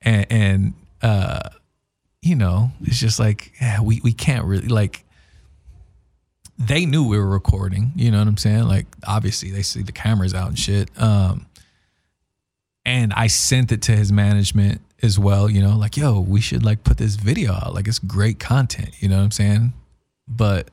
[0.00, 1.50] and and uh,
[2.22, 5.04] you know it's just like yeah, we we can't really like
[6.58, 7.92] they knew we were recording.
[7.96, 8.64] You know what I'm saying?
[8.64, 10.90] Like obviously they see the cameras out and shit.
[11.00, 11.46] Um,
[12.84, 15.50] and I sent it to his management as well.
[15.50, 17.74] You know, like yo, we should like put this video out.
[17.74, 18.90] Like it's great content.
[19.00, 19.72] You know what I'm saying?
[20.28, 20.68] But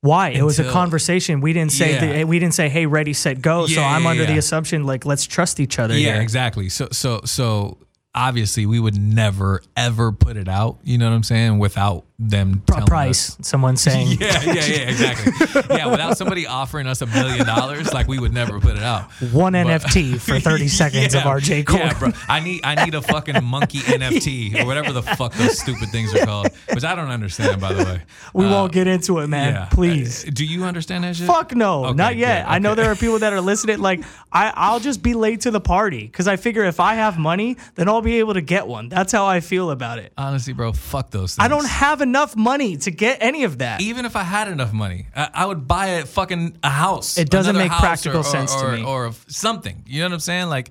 [0.00, 0.30] Why?
[0.30, 1.40] It was a conversation.
[1.40, 2.18] We didn't say Yeah.
[2.18, 5.06] the, we didn't say, "Hey, ready, set, go." so I'm yeah, under the assumption like
[5.06, 6.22] let's trust each other yeah, here.
[6.22, 6.68] exactly.
[6.68, 7.78] So so so
[8.14, 10.78] obviously we would never ever put it out.
[10.84, 11.58] You know what I'm saying?
[11.58, 13.30] Without them price.
[13.40, 13.46] us.
[13.48, 15.32] Someone saying, Yeah, yeah, yeah, exactly.
[15.76, 19.10] yeah, without somebody offering us a million dollars, like we would never put it out.
[19.32, 21.78] one NFT for 30 seconds of Yeah, our J Cole.
[21.78, 22.12] Yeah, bro.
[22.28, 26.14] I need I need a fucking monkey NFT or whatever the fuck those stupid things
[26.14, 28.00] are called, which I don't understand by the way.
[28.32, 29.52] we Uh, won't get into it, man.
[29.54, 29.68] yeah.
[29.72, 30.24] Please.
[30.26, 31.26] Uh, Do you understand that shit?
[31.26, 32.44] Fuck no, Okay, not yet.
[32.44, 33.80] good, I know there are people that are listening.
[33.80, 37.18] Like, I, I'll just be late to the party because I figure if I have
[37.18, 38.88] money, then I'll be able to get one.
[38.88, 40.12] That's how I feel about it.
[40.16, 41.44] Honestly, bro, fuck those things.
[41.44, 43.80] I don't have enough money to get any of that.
[43.80, 47.18] even if I had enough money, I, I would buy a fucking a house.
[47.18, 48.84] It doesn't make practical or- or- sense to me.
[48.84, 49.82] or something.
[49.86, 50.48] You know what I'm saying?
[50.48, 50.70] Like,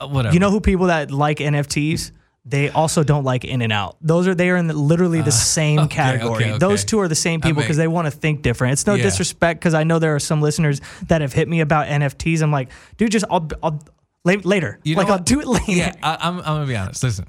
[0.00, 0.32] uh, whatever.
[0.34, 2.12] You know who people that like NFTs?
[2.46, 3.96] They also don't like In and Out.
[4.02, 6.44] Those are they are in the, literally the same category.
[6.44, 8.74] Uh, okay, Those two are the same people because they want to think different.
[8.74, 9.04] It's no Yeah.
[9.04, 12.42] disrespect because I know there are some listeners that have hit me about NFTs.
[12.42, 13.82] I'm like, dude, just I'll, I'll
[14.24, 14.78] later.
[14.84, 15.64] You know like I'll do it later.
[15.72, 17.02] Yeah, I, I'm, I'm gonna be honest.
[17.02, 17.26] Listen,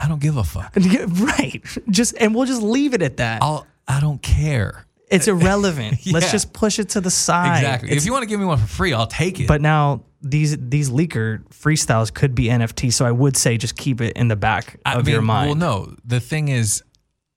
[0.00, 0.74] I don't give a fuck.
[1.08, 1.62] Right.
[1.90, 3.42] Just and we'll just leave it at that.
[3.42, 4.86] I'll I don't care.
[5.10, 5.98] it's irrelevant.
[6.10, 7.58] Let's just push it to the side.
[7.58, 7.88] Exactly.
[7.90, 9.46] It's- if you want to give me one for free, I'll take it.
[9.48, 14.00] but now these these leaker freestyles could be NFT, so I would say just keep
[14.00, 15.48] it in the back I of mean, your mind.
[15.48, 15.94] Well, no.
[16.04, 16.82] The thing is,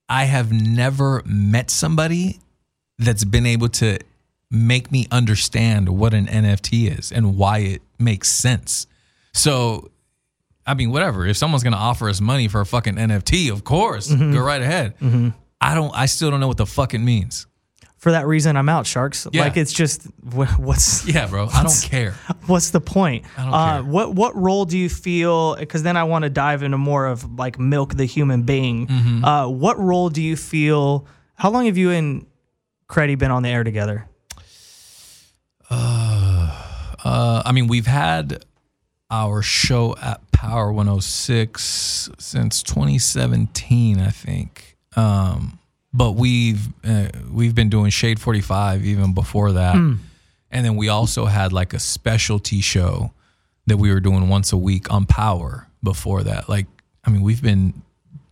[0.09, 2.39] I have never met somebody
[2.99, 3.99] that's been able to
[4.51, 8.85] make me understand what an NFT is and why it makes sense.
[9.33, 9.89] So,
[10.65, 11.25] I mean, whatever.
[11.25, 14.31] If someone's gonna offer us money for a fucking NFT, of course, Mm-hmm.
[14.33, 14.93] go right ahead.
[15.61, 15.91] I don't.
[15.95, 17.47] I still don't know what the fuck it means.
[17.97, 19.27] For that reason, I'm out, sharks.
[19.31, 19.43] Yeah.
[19.43, 21.47] Like it's just what's Yeah, bro.
[21.53, 22.11] I don't care.
[22.47, 23.23] what's the point?
[23.37, 23.81] I don't uh.
[23.83, 25.55] What what role do you feel?
[25.55, 28.87] Because then I want to dive into more of like milk the human being.
[28.87, 29.23] Mm-hmm.
[29.23, 31.07] Uh, what role do you feel?
[31.35, 32.25] How long have you and
[32.87, 34.05] Creddy been on the air together?
[37.05, 38.45] Uh, I mean, we've had
[39.09, 44.75] our show at Power 106 since 2017, I think.
[44.95, 45.57] Um,
[45.93, 49.99] but we've uh, we've been doing Shade 45 even before that, and
[50.51, 53.11] then we also had like a specialty show
[53.67, 56.49] that we were doing once a week on Power before that.
[56.49, 56.65] Like,
[57.05, 57.81] I mean, we've been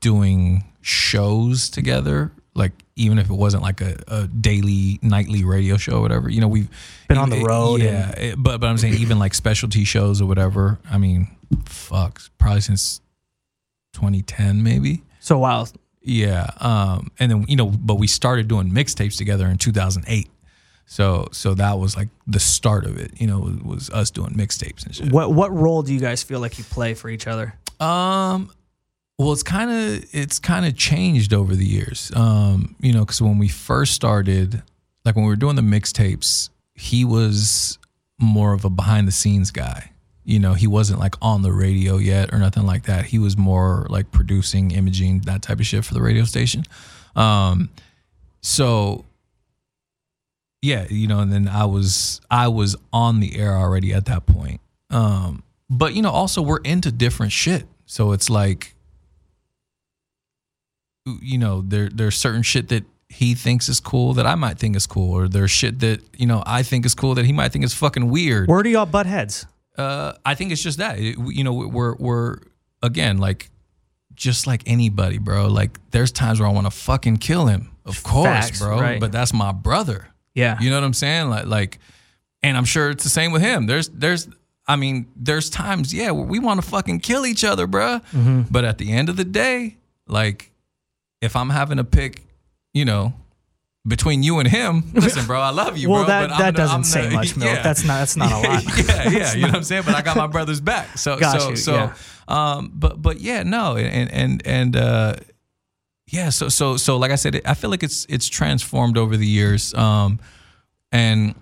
[0.02, 2.32] doing shows together.
[2.56, 6.42] Like even if it wasn't like a, a daily, nightly radio show or whatever, you
[6.42, 6.68] know, we've
[7.08, 10.26] Been on the road Yeah, it- but but I'm saying even like specialty shows or
[10.26, 10.78] whatever.
[10.90, 11.30] I mean,
[11.66, 13.02] fuck, probably since
[13.94, 15.04] 2010 maybe.
[15.20, 15.68] So wow,
[16.02, 20.30] Yeah, um, and then you know, but we started doing mixtapes together in 2008.
[20.86, 23.20] So so that was like the start of it.
[23.20, 25.12] You know, was, was us doing mixtapes and shit.
[25.12, 27.54] what what role do you guys feel like you play for each other?
[27.80, 28.52] Um,
[29.18, 32.12] well, it's kind of it's kind of changed over the years.
[32.16, 34.64] Um, you know, because when we first started,
[35.06, 37.78] like when we were doing the mixtapes, he was
[38.20, 39.91] more of a behind the scenes guy.
[40.24, 43.06] You know, he wasn't like on the radio yet or nothing like that.
[43.06, 46.64] He was more like producing, imaging, that type of shit for the radio station.
[47.16, 47.70] Um,
[48.42, 49.06] so
[50.62, 54.26] yeah, you know, and then I was I was on the air already at that
[54.26, 54.62] point.
[54.90, 57.66] Um, but you know, also we're into different shit.
[57.86, 58.76] So it's like
[61.06, 64.76] you know, there there's certain shit that he thinks is cool that I might think
[64.76, 67.52] is cool, or there's shit that, you know, I think is cool that he might
[67.52, 68.48] think is fucking weird.
[68.48, 69.46] Where do y'all butt heads?
[69.78, 71.00] Uh, I think it's just that.
[71.00, 72.38] It- you know, we're we're
[72.84, 73.50] again like
[74.14, 75.48] just like anybody, bro.
[75.48, 77.72] Like there's times where I want to fucking kill him.
[77.86, 78.80] Of course, Facts, bro.
[78.80, 79.00] right.
[79.00, 80.08] But that's my brother.
[80.34, 81.30] Yeah, You know what I'm saying?
[81.30, 81.80] Like like
[82.44, 83.66] and I'm sure it's the same with him.
[83.66, 84.28] There's there's
[84.68, 88.02] I mean, there's times, yeah, where we want to fucking kill each other, bruh.
[88.14, 88.44] Mm-hmm.
[88.52, 90.52] But at the end of the day, like
[91.22, 92.24] if I'm having to pick,
[92.74, 93.14] you know,
[93.88, 96.08] between you and him, listen, bro, I love you, well, bro.
[96.08, 97.52] that but I'm that doesn't I'm say not- much, milk.
[97.56, 97.64] yeah.
[97.64, 98.64] That's not that's not a lot.
[98.88, 99.84] yeah, yeah, you know what I'm saying.
[99.86, 100.98] But I got my brother's back.
[100.98, 101.94] So, Got so, you, so, yeah.
[102.28, 105.16] um, but, but yeah, no, and and and uh,
[106.08, 106.30] yeah.
[106.30, 109.74] So, so, so, like I said, I feel like it's it's transformed over the years.
[109.74, 110.20] Um,
[110.92, 111.36] and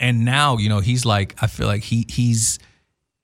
[0.00, 2.58] and now you know he's like I feel like he he's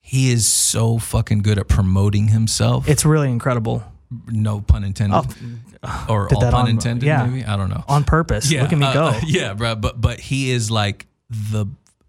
[0.01, 2.87] he is so fucking good at promoting himself.
[2.87, 3.83] It's really incredible
[4.27, 5.17] no pun intended,
[6.09, 7.05] or Did all pun on- intended.
[7.05, 7.25] yeah.
[7.25, 8.51] Maybe I don't know on purpose.
[8.51, 9.03] Yeah, Look at me uh, go.
[9.05, 9.75] uh, yeah, bro.
[9.75, 11.65] But but he is like the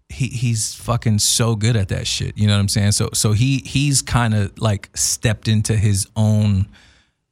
[0.09, 2.37] he he's fucking so good at that shit.
[2.37, 2.93] You know what I'm saying?
[2.93, 6.67] So so he he's kind of like stepped into his own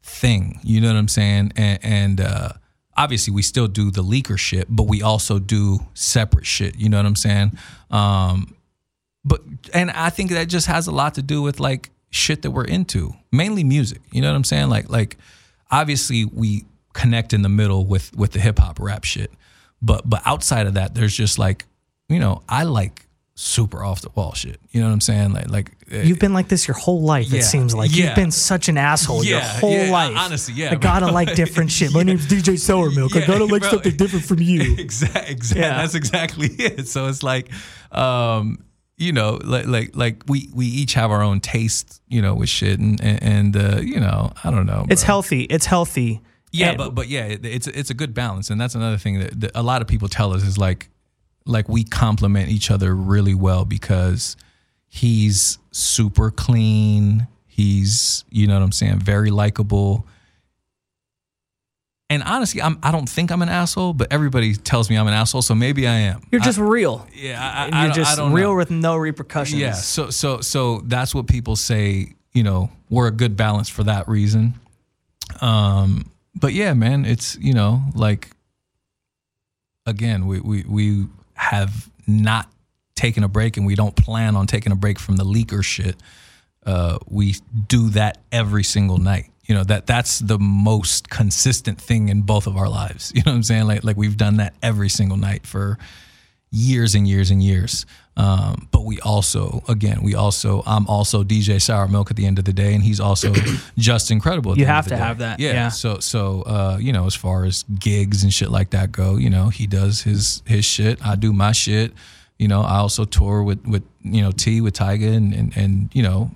[0.04, 0.60] thing.
[0.64, 1.54] You know what I'm saying?
[1.56, 2.50] And and uh
[2.98, 6.76] obviously we still do the leaker shit, but we also do separate shit.
[6.78, 7.58] You know what I'm saying?
[7.92, 8.56] Um
[9.24, 9.42] but
[9.74, 12.66] and I think that just has a lot to do with like shit that we're
[12.66, 14.02] into, mainly music.
[14.12, 14.70] You know what I'm saying?
[14.70, 15.18] Like like
[15.72, 19.32] obviously we connect in the middle with with the hip hop rap shit,
[19.82, 21.66] but but outside of that, there's just like
[22.10, 23.06] you know I like
[23.38, 24.60] super off the wall shit.
[24.72, 25.34] You know what I'm saying?
[25.34, 27.28] Like like uh, You've been like this your whole life.
[27.28, 28.06] Yeah, It seems like yeah.
[28.06, 30.16] you've been such an asshole your whole yeah, life.
[30.16, 31.94] honestly, yeah, I gotta like different shit.
[31.94, 33.16] My name's DJ Sour Milk.
[33.16, 33.72] I gotta like bro.
[33.72, 34.76] something different from you.
[34.80, 35.62] exactly, exactly.
[35.62, 35.78] Yeah.
[35.82, 36.88] That's exactly it.
[36.88, 37.50] So it's like,
[37.92, 38.60] um,
[38.98, 42.50] you know, like like like we we each have our own taste, you know, with
[42.50, 44.86] shit, and and, uh, you know, I don't know.
[44.90, 45.44] It's healthy.
[45.44, 46.22] It's healthy.
[46.52, 49.20] Yeah, And- but but yeah, it, it's it's a good balance, and that's another thing
[49.20, 50.90] that, that a lot of people tell us is like
[51.46, 54.38] like we complement each other really well because
[54.88, 57.28] he's super clean.
[57.48, 60.08] He's you know what I'm saying, very likable.
[62.10, 65.14] And honestly, I'm I don't think I'm an asshole, but everybody tells me I'm an
[65.14, 66.22] asshole, so maybe I am.
[66.32, 67.08] you're just real.
[67.14, 68.56] yeah, I, I, You're I just I real know.
[68.58, 69.60] with no repercussions.
[69.60, 72.14] Yeah, so so so that's what people say.
[72.34, 74.54] You know, we're a good balance for that reason.
[75.42, 78.30] Um, but yeah, man, it's you know like
[79.88, 82.50] again, we we we have not
[82.96, 85.96] taken a break, and we don't plan on taking a break from the leaker shit.
[86.68, 87.36] uh, we
[87.68, 89.30] do that every single night.
[89.46, 93.12] You know that that's the most consistent thing in both of our lives.
[93.16, 93.68] You know what I'm saying?
[93.68, 95.78] Like like we've done that every single night for
[96.52, 97.86] years and years and years.
[98.18, 102.40] Um, but we also, again, we also, I'm also DJ Sour Milk at the end
[102.40, 103.34] of the day, and he's also
[103.78, 104.54] just incredible.
[104.54, 104.96] At You the end have to day.
[104.98, 105.52] have that, Yeah.
[105.52, 105.68] yeah.
[105.70, 109.30] So, so, uh, you know, as far as gigs and shit like that go, you
[109.30, 111.06] know, he does his his shit.
[111.06, 111.92] I do my shit.
[112.40, 115.90] You know, I also tour with with you know T with Tyga, and and and
[115.94, 116.32] you know,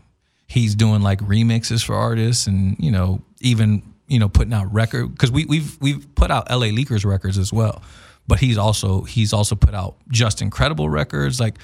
[0.49, 5.07] he's doing like remixes for artists, and you know, even you know, putting out record
[5.13, 6.71] because we we've we've put out L.A.
[6.71, 7.81] Leakers records as well.
[8.27, 11.55] But he's also he's also put out Justin Credible records like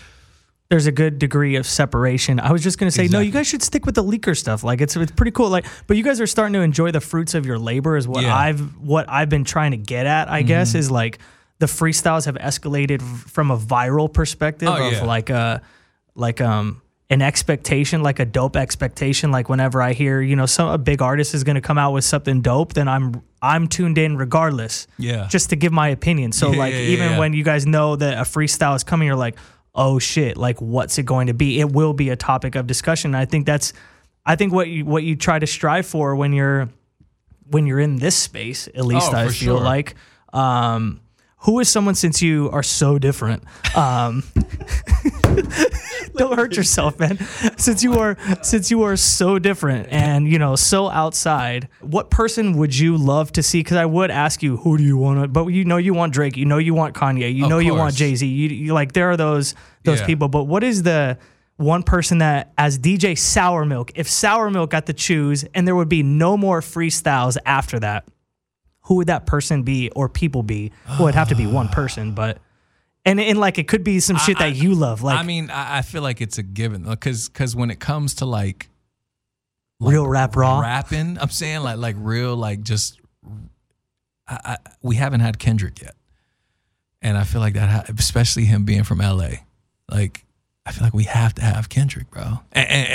[0.70, 2.40] there's a good degree of separation.
[2.40, 4.64] I was just gonna say, no, you guys should stick with the leaker stuff.
[4.64, 5.50] Like it's it's pretty cool.
[5.50, 7.98] Like, but you guys are starting to enjoy the fruits of your labor.
[7.98, 8.36] Is what Yeah.
[8.36, 10.28] I've what I've been trying to get at.
[10.28, 10.80] I guess Mm-hmm.
[10.80, 11.20] is like
[11.60, 15.04] the freestyles have escalated from a viral perspective Oh, of yeah.
[15.06, 15.62] like a
[16.16, 19.32] like um an expectation, like a dope expectation.
[19.32, 22.04] Like whenever I hear you know some a big artist is gonna come out with
[22.04, 24.88] something dope, then I'm I'm tuned in regardless.
[24.98, 25.28] Yeah.
[25.30, 26.32] just to give my opinion.
[26.32, 27.20] So Yeah, like yeah, even yeah.
[27.20, 29.36] when you guys know that a freestyle is coming, you're like,
[29.76, 31.60] oh shit, like what's it going to be?
[31.60, 33.10] It will be a topic of discussion.
[33.10, 33.74] And I think that's,
[34.26, 36.70] I think what you what you try to strive for when you're
[37.52, 39.60] when you're in this space, at least Oh, I feel sure.
[39.60, 39.94] like.
[40.34, 41.02] Um,
[41.46, 43.44] who is someone since you are so different?
[43.76, 44.24] Um,
[46.16, 47.18] don't hurt yourself, man.
[47.58, 52.58] Since you are since you are so different and you know so outside, what person
[52.58, 53.60] would you love to see?
[53.60, 55.28] Because I would ask you, who do you want to?
[55.28, 57.76] But you know you want Drake, you know you want Kanye, you Of know you
[57.76, 57.96] want.
[57.96, 58.26] Jay Z.
[58.26, 60.06] You, you like there are those those Yeah.
[60.06, 60.28] people.
[60.28, 61.18] But what is the
[61.58, 66.04] one person that as DJ Sourmilk, if Sourmilk got to choose and there would be
[66.04, 68.06] no more freestyles after that,
[68.86, 70.72] who would that person be or people be?
[70.88, 72.40] Well, it'd have to be one person, but
[73.04, 75.50] and and like it could be some shit I- that you love, like I mean,
[75.50, 78.70] I, I feel like it's a given because because when it comes to like
[79.80, 80.60] real rap raw.
[80.60, 83.00] rapping, I'm saying like like real like just
[84.28, 85.96] I, I, we haven't had Kendrick yet,
[87.02, 89.30] and I feel like that, especially him being from LA,
[89.90, 90.26] like
[90.66, 92.90] I feel like we have to have Kendrick, bro, and, and,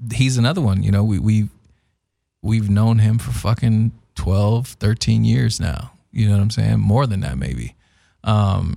[0.00, 0.82] and he's another one.
[0.82, 1.48] You know, we we
[2.42, 5.92] we've known him for fucking 12, 13 years now.
[6.10, 6.80] You know what I'm saying?
[6.80, 7.76] More than that, maybe.
[8.24, 8.76] Um,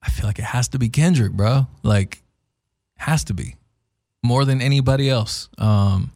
[0.00, 1.66] I feel like it has to be Kendrick, bro.
[1.82, 2.22] Like,
[2.96, 3.56] has to be
[4.22, 5.48] more than anybody else.
[5.58, 6.12] Um,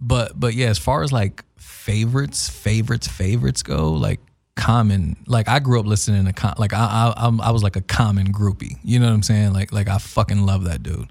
[0.00, 4.20] but but yeah, as far as like favorites, favorites, favorites go, like
[4.56, 5.16] Common.
[5.26, 8.78] Like I grew up listening to like I I I was like a Common groupie.
[8.82, 9.52] You know what I'm saying?
[9.52, 11.08] Like like I fucking love that dude.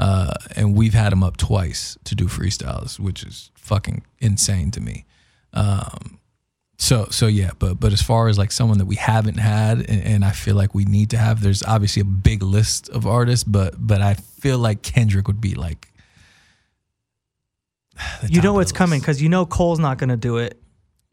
[0.00, 4.80] Uh, and we've had him up twice to do freestyles, which is fucking insane to
[4.80, 5.04] me.
[5.52, 6.18] Um,
[6.78, 10.02] so so yeah, but but as far as like someone that we haven't had, and,
[10.02, 13.44] and I feel like we need to have, there's obviously a big list of artists,
[13.44, 15.86] but but I feel like Kendrick would be like.
[18.26, 20.58] You know what's coming because you know Cole's not gonna do it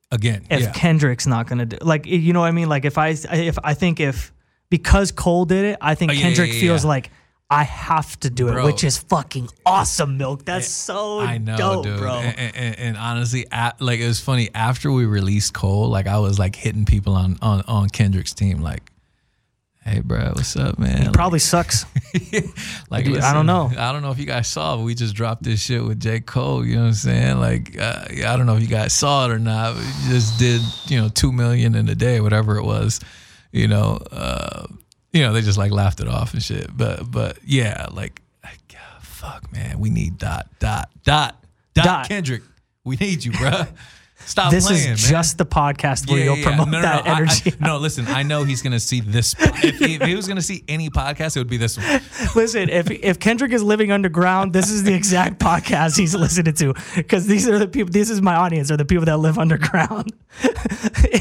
[0.10, 0.46] again.
[0.50, 0.72] if yeah.
[0.72, 1.78] Kendrick's not gonna do.
[1.82, 2.70] Like you know what I mean?
[2.70, 4.32] Like if I if I think if
[4.70, 7.12] because Cole did it, I think Oh, yeah, Kendrick yeah, feels like
[7.50, 8.66] I have to do it, Bro.
[8.66, 10.18] which is fucking awesome.
[10.18, 10.44] Milk.
[10.44, 11.98] That's so I know, dope, dude.
[12.00, 12.16] bro.
[12.16, 16.20] And, and, and honestly, a like it was funny after we released Cole, like I
[16.20, 18.92] was like hitting people on on on Kendrick's team, like,
[19.86, 21.86] "Hey, bro, what's up, man?" Like- Probably sucks.
[22.90, 23.72] like Dude, I don't know.
[23.78, 26.20] I don't know if you guys saw, but we just dropped this shit with J.
[26.20, 26.66] Cole.
[26.66, 27.40] You know what I'm saying?
[27.40, 29.76] Like, uh, I don't know if you guys saw it or not.
[29.76, 33.00] But we just did, you know, two million in a day, whatever it was.
[33.54, 34.68] You know, uh,
[35.18, 36.70] you know, they just like laughed it off and shit.
[36.76, 42.08] But, but yeah, like, God, fuck, man, we need dot, dot, dot, dot, Dot.
[42.08, 42.44] Kendrick.
[42.84, 43.52] We need you, bro.
[44.28, 45.12] Stop this playing, is man.
[45.12, 47.54] just the podcast where you'll promote No, no, that no, I- I- energy.
[47.60, 49.34] no, listen, I know he's gonna see this.
[49.40, 52.02] If he, if he was gonna see any podcast, it would be this one.
[52.36, 56.74] Listen, if if Kendrick is living underground, this is the exact podcast he's listening to
[56.96, 57.92] because these are the people.
[57.92, 60.12] This is my audience are the people that live underground.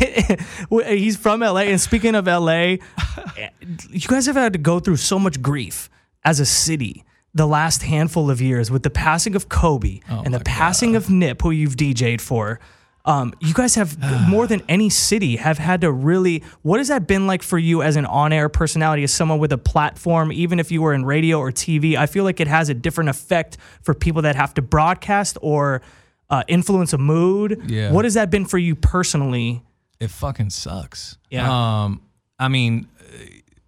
[0.87, 2.51] he's from LA, and speaking of LA,
[3.37, 3.49] eh,
[3.91, 5.89] you guys have had to go through so much grief
[6.25, 10.33] as a city the last handful of years with the passing of Kobe oh and
[10.33, 12.59] the passing of Nip, who you've DJ'd for.
[13.07, 13.97] Um, you guys have
[14.29, 16.43] more than any city have had to really.
[16.63, 19.59] What has that been like for you as an on-air personality, as someone with a
[19.59, 20.33] platform?
[20.33, 23.11] Even if you were in radio or TV, I feel like it has a different
[23.11, 25.83] effect for people that have to broadcast or
[26.31, 27.63] uh, influence a mood.
[27.67, 27.93] Yeah.
[27.93, 29.63] What has that been for you personally?
[30.01, 31.17] It fucking sucks.
[31.31, 31.85] Yeah.
[31.85, 32.03] Um,
[32.39, 32.89] I mean,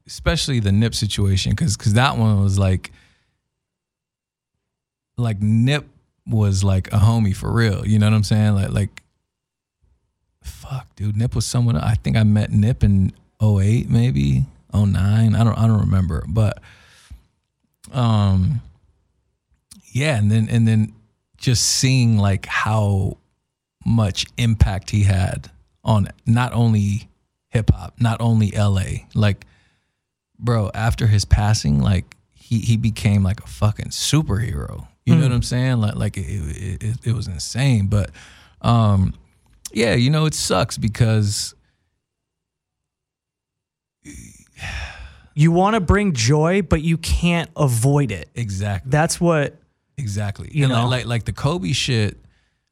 [0.07, 2.93] especially the Nip situation, because because that one was like,
[5.16, 5.86] like Nip
[6.26, 7.86] was like a homie for real.
[7.86, 8.55] You know what I'm saying?
[8.55, 9.03] Like like,
[10.49, 11.16] fuck, dude.
[11.16, 11.76] Nip was someone.
[11.76, 14.44] I think I met Nip in 08, maybe
[14.74, 14.94] 09.
[15.34, 16.61] I don't I don't remember, but
[17.92, 18.61] um.
[19.92, 20.92] yeah, and then and then
[21.36, 23.16] just seeing like how
[23.86, 25.51] much impact he had
[25.84, 27.09] on not only
[27.49, 29.07] hip hop, not only LA.
[29.14, 29.46] Like,
[30.38, 34.86] bro, after his passing, like he he became like a fucking superhero.
[35.07, 35.80] You know what I'm saying?
[35.80, 37.86] Like like it, it, it, it was insane.
[37.86, 38.11] But
[38.61, 39.14] um
[39.73, 41.55] yeah, you know, it sucks because
[45.35, 48.29] You want to bring joy, but you can't avoid it.
[48.35, 49.57] exactly That's what
[49.97, 50.49] Exactly.
[50.53, 50.89] You and know?
[50.89, 52.19] like, like the Kobe shit,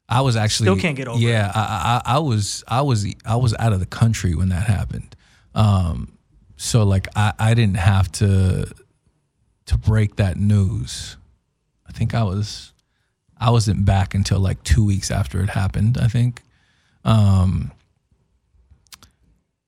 [0.09, 3.37] I was actually Still can't get over Yeah, I, I I was I was I
[3.37, 5.15] was out of the country when that happened.
[5.55, 6.19] Um,
[6.57, 8.67] so like I I didn't have to
[9.67, 11.17] to break that news.
[11.89, 12.73] I think I was
[13.39, 15.99] I wasn't back until like two weeks after it happened.
[15.99, 16.43] I think.
[17.07, 17.73] Um,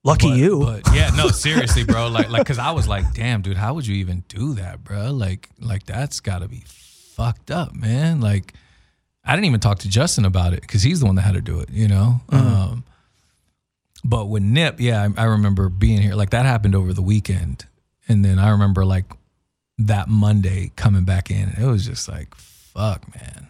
[0.04, 0.60] lucky but, you.
[0.60, 2.08] But yeah, no, seriously, bro.
[2.08, 5.12] Like, like, cause I was like, damn, dude, how would you even do that, bro?
[5.12, 8.20] Like, like that's got to be fucked up, man.
[8.20, 8.52] Like,
[9.24, 11.40] I didn't even talk to Justin about it because he's the one that had to
[11.40, 12.20] do it, you know.
[12.30, 12.84] Um,
[14.04, 16.14] but with Nip, yeah, I, I remember being here.
[16.14, 17.66] Like that happened over the weekend,
[18.08, 19.04] and then I remember like
[19.78, 21.50] that Monday coming back in.
[21.60, 23.47] It was just like, fuck, man.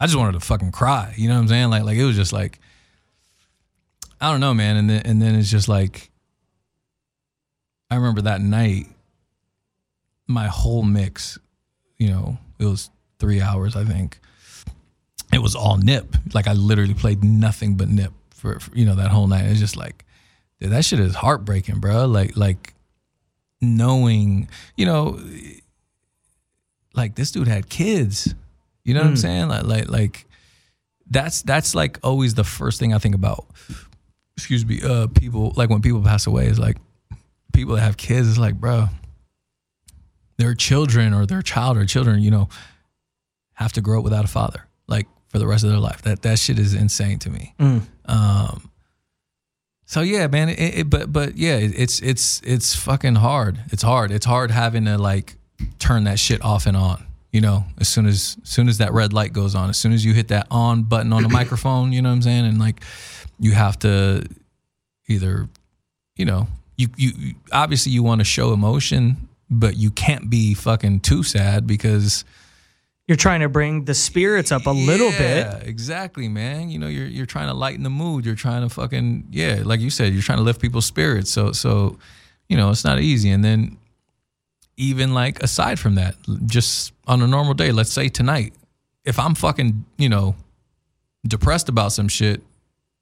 [0.00, 1.14] I just wanted to fucking cry.
[1.16, 1.70] You know what I'm saying?
[1.70, 2.58] Like, like it was just like.
[4.20, 4.76] I don't know, man.
[4.76, 6.10] And then and then it's just like
[7.90, 8.86] I remember that night,
[10.26, 11.38] my whole mix,
[11.96, 14.18] you know, it was three hours, I think.
[15.32, 16.16] It was all Nip.
[16.34, 19.46] Like I literally played nothing but Nip for, for you know that whole night.
[19.46, 20.04] It's just like,
[20.60, 22.06] dude, that shit is heartbreaking, bro.
[22.06, 22.74] Like like
[23.60, 25.20] knowing, you know,
[26.94, 28.34] like this dude had kids.
[28.88, 29.48] You know what I'm saying?
[29.48, 30.26] Like like like
[31.10, 33.46] that's that's like always the first thing I think about
[34.38, 36.76] excuse me, uh, people like when people pass away is like
[37.52, 38.28] people that have kids.
[38.28, 38.86] It's like, bro,
[40.36, 42.48] their children or their child or children, you know,
[43.54, 46.02] have to grow up without a father, like for the rest of their life.
[46.02, 47.54] That that shit is insane to me.
[48.06, 48.70] Um.
[49.86, 50.50] So yeah, man.
[50.50, 53.58] It, it, but but yeah, it, it's it's it's fucking hard.
[53.72, 54.12] It's hard.
[54.12, 55.36] It's hard having to like
[55.80, 57.07] turn that shit off and on.
[57.32, 59.92] You know, as soon as, as soon as that red light goes on, as soon
[59.92, 62.58] as you hit that on button on the microphone, you know what I'm saying, and
[62.58, 62.82] like
[63.38, 64.24] you have to
[65.08, 65.48] either
[66.16, 71.00] you know you you obviously you want to show emotion but you can't be fucking
[71.00, 72.24] too sad because
[73.06, 75.62] You're trying to bring the spirits up a little bit.
[75.66, 76.68] exactly man.
[76.70, 78.26] You know you're you're trying to lighten the mood.
[78.26, 81.30] You're trying to fucking yeah like you said you're trying to lift people's spirits.
[81.30, 81.98] So so
[82.48, 83.30] you know it's not easy.
[83.30, 83.78] And then
[84.78, 86.14] even like aside from that
[86.46, 88.54] just on a normal day let's say tonight
[89.04, 90.34] if i'm fucking you know
[91.26, 92.42] depressed about some shit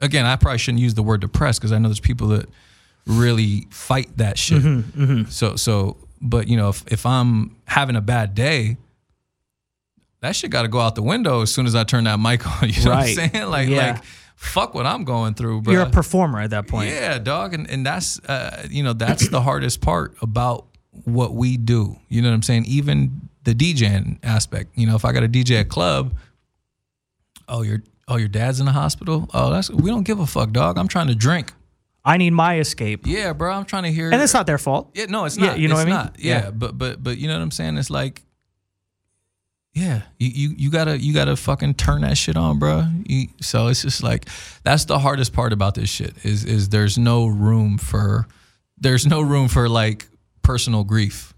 [0.01, 2.49] again i probably shouldn't use the word depressed because i know there's people that
[3.07, 4.85] really fight that shit
[5.29, 8.77] so so but you know if, if i'm having a bad day
[10.23, 12.45] that shit got to go out the window as soon as i turn that mic
[12.63, 13.17] on you know Right.
[13.17, 13.93] what i'm saying like Yeah.
[13.93, 14.05] like
[14.37, 16.91] fuck what i'm going through bro You're a performer at that point.
[16.91, 20.67] yeah, dog, and and that's uh, you know that's the hardest part about
[21.05, 21.97] what we do.
[22.09, 22.65] You know what I'm saying?
[22.67, 24.71] Even the DJing aspect.
[24.77, 26.15] You know, if I got a DJ at club,
[27.49, 29.29] oh your oh your dad's in the hospital.
[29.35, 30.79] Oh, that's we don't give a fuck, dog.
[30.79, 31.53] I'm trying to drink.
[32.05, 33.05] I need my escape.
[33.05, 34.11] Yeah, bro, I'm trying to hear.
[34.13, 34.91] And it's not their fault.
[34.95, 35.59] Yeah, no, it's Yeah, not.
[35.59, 36.05] you know It's what I mean?
[36.05, 36.17] not.
[36.21, 36.51] Yeah, Yeah.
[36.53, 37.79] but but but you know what I'm saying?
[37.79, 38.23] It's like,
[39.75, 42.85] yeah, you you, you gotta you gotta fucking turn that shit on, bro.
[43.07, 44.27] You, so it's just like
[44.63, 48.27] that's the hardest part about this shit is is there's no room for
[48.79, 50.07] there's no room for like
[50.47, 51.35] personal grief.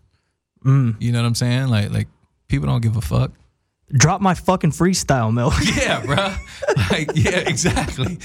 [0.65, 0.97] Mm.
[1.01, 1.69] You know what I'm saying?
[1.69, 2.09] Like like
[2.49, 3.33] people don't give a fuck.
[3.91, 5.55] Drop my fucking freestyle, Milk.
[5.77, 6.35] Yeah, bro.
[6.91, 8.19] Like yeah, exactly.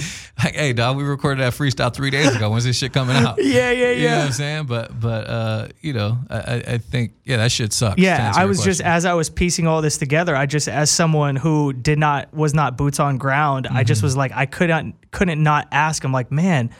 [0.44, 2.50] Like hey, dog, we recorded that freestyle three days ago.
[2.50, 3.38] When's this shit coming out?
[3.42, 3.92] yeah, yeah, yeah.
[3.94, 4.26] You know what.
[4.26, 4.66] I'm saying?
[4.66, 7.98] But but uh, you know, I, I I think yeah, that shit sucks.
[7.98, 11.38] Yeah, I was just as I was piecing all this together, I just as someone
[11.38, 13.86] who did not was not boots on ground, I Mm-hmm.
[13.86, 16.04] just was like I couldn't couldn't not ask.
[16.04, 16.72] I'm like, man,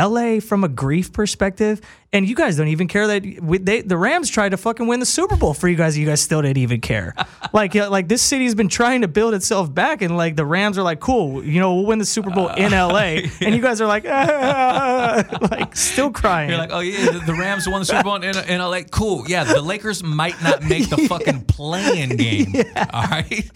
[0.00, 1.80] LA from a grief perspective,
[2.12, 4.98] and you guys don't even care that we, they the Rams tried to fucking win
[5.00, 5.96] the Super Bowl for you guys.
[5.96, 7.14] You guys still didn't even care.
[7.52, 10.82] like like this city's been trying to build itself back, and like the Rams are
[10.82, 13.86] like, cool, you know, we'll win the Super Bowl in LA, and you guys are
[13.86, 16.50] like, ah, like still crying.
[16.50, 19.24] You're like, oh yeah, the, the Rams won the Super Bowl, in, and I'm cool,
[19.28, 22.54] yeah, the Lakers might not make the fucking playing game.
[22.92, 23.50] All right,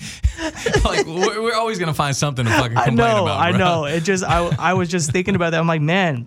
[0.84, 3.40] like we're, we're always gonna find something to fucking I complain know, about.
[3.40, 3.84] I know.
[3.84, 5.60] It just I I was just thinking about that.
[5.60, 6.26] I'm like, man,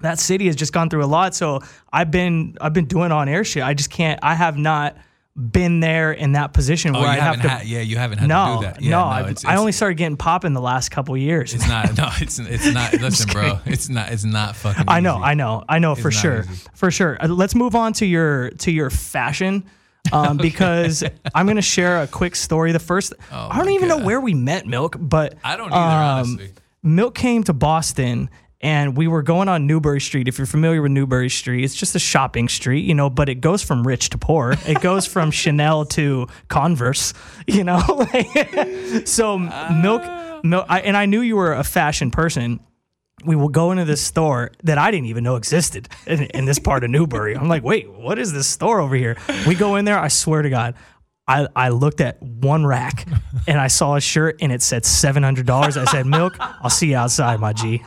[0.00, 1.34] that city has just gone through a lot.
[1.34, 1.60] So
[1.92, 3.62] I've been I've been doing on air shit.
[3.62, 4.18] I just can't.
[4.22, 4.96] I have not
[5.38, 7.48] been there in that position Oh, where you I have to.
[7.48, 8.82] had, yeah, you haven't had no, to do that.
[8.82, 11.54] Yeah, no, no, I, it's, I only started getting pop in the last couple years.
[11.54, 11.88] It's not.
[11.96, 12.92] No, it's it's not.
[12.94, 13.58] Listen, bro.
[13.64, 14.10] It's not.
[14.10, 14.84] It's not fucking.
[14.88, 15.24] I know, easy.
[15.24, 16.68] I know, I know for sure, easy.
[16.74, 17.16] for sure.
[17.20, 19.64] Uh, let's move on to your to your fashion.
[20.12, 22.72] um, because I'm going to share a quick story.
[22.72, 26.18] The first, I don't even know where we met Milk, but I don't either, um,
[26.18, 26.52] honestly.
[26.82, 28.30] Milk came to Boston
[28.60, 30.26] and we were going on Newbury Street.
[30.26, 33.36] If you're familiar with Newbury Street, it's just a shopping street, you know, but it
[33.36, 34.54] goes from rich to poor.
[34.66, 37.14] It goes from Chanel to Converse,
[37.46, 37.80] you know.
[39.04, 40.40] so Milk, ah.
[40.42, 42.60] Milk, I, and I knew you were a fashion person.
[43.24, 46.60] We will go into this store that I didn't even know existed in, in this
[46.60, 47.36] part of Newbury.
[47.36, 49.16] I'm like, wait, what is this store over here?
[49.46, 49.98] We go in there.
[49.98, 50.74] I swear to God,
[51.26, 53.06] I, I looked at one rack
[53.48, 55.76] and I saw a shirt and it said $700.
[55.76, 57.82] I said, Milk, I'll see you outside, my G.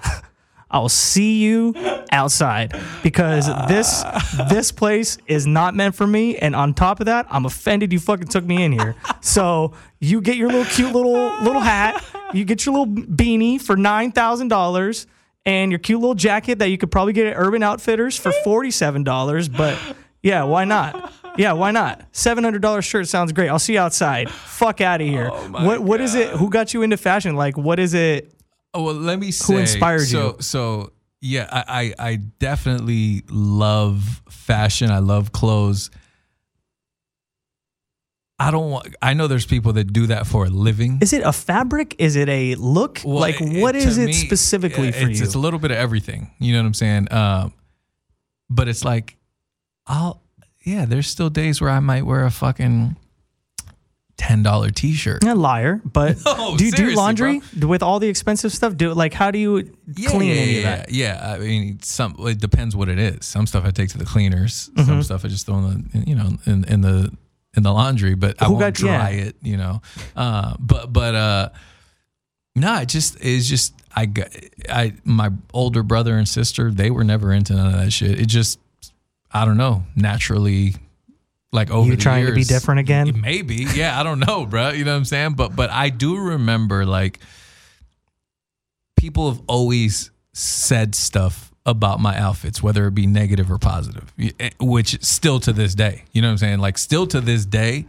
[0.72, 1.76] I will see you
[2.11, 4.03] outside because this
[4.49, 6.38] this place is not meant for me.
[6.38, 8.95] And on top of that, I'm offended you fucking took me in here.
[9.19, 12.03] So you get your little cute little little hat,
[12.34, 15.07] you get your little beanie for nine thousand dollars,
[15.45, 18.72] and your cute little jacket that you could probably get at Urban Outfitters for forty
[18.72, 19.49] seven dollars.
[19.49, 19.78] But
[20.24, 21.13] yeah, why not?
[21.38, 22.03] Yeah, why not?
[22.11, 23.49] Seven hundred dollars shirt sounds great.
[23.49, 24.30] I'll see you outside.
[24.30, 25.30] Fuck out of here.
[25.32, 26.30] Oh what what is it?
[26.30, 27.36] Who got you into fashion?
[27.36, 28.34] Like, what is it?
[28.74, 29.53] Oh, well, let me say.
[29.53, 30.41] Who inspired so, you?
[30.41, 34.89] So, yeah, I, I, I definitely love fashion.
[34.89, 35.91] I love clothes.
[38.39, 38.95] I don't want.
[39.03, 40.97] I know there's people that do that for a living.
[41.01, 41.95] Is it a fabric?
[41.99, 43.01] Is it a look?
[43.05, 45.26] Well, like, it- what to it me, specifically yeah, for it's, you?
[45.26, 46.32] It's a little bit of everything.
[46.39, 47.13] You know what I'm saying?
[47.13, 47.53] Um,
[48.49, 49.15] but it's like,
[49.86, 50.24] I'll
[50.63, 50.86] yeah.
[50.86, 52.95] There's still days where I might wear a fucking
[54.22, 55.24] ten dollar T-shirt.
[55.24, 58.78] a liar, but No, do you do laundry with all the expensive stuff?
[58.78, 59.63] Do like how do you
[60.05, 60.91] clean yeah, any of yeah, that?
[60.91, 63.26] Yeah, I mean, some it depends what it is.
[63.26, 64.69] Some stuff I take to the cleaners.
[64.76, 64.88] Mm-hmm.
[64.88, 67.11] Some stuff I just throw in the you know in, in the
[67.55, 68.13] in the laundry.
[68.13, 68.97] But I won't got- yeah.
[68.97, 69.36] dry it.
[69.41, 69.82] You know,
[70.15, 71.49] uh, but but uh,
[72.55, 74.30] no, it just it's just I got
[74.69, 78.19] I my older brother and sister they were never into none of that shit.
[78.22, 78.59] It just
[79.32, 80.76] I don't know naturally.
[81.54, 83.20] Like over You trying to be different again?
[83.20, 83.99] Maybe, yeah.
[83.99, 84.70] I don't know, bro.
[84.70, 85.34] You know what I'm saying?
[85.34, 87.20] But but I do remember like
[88.95, 94.49] people have always said stuff about my outfits, whether it be negative or positive, eh,
[94.60, 96.60] which still to this day, you know what I'm saying?
[96.60, 97.86] Like, still to this day,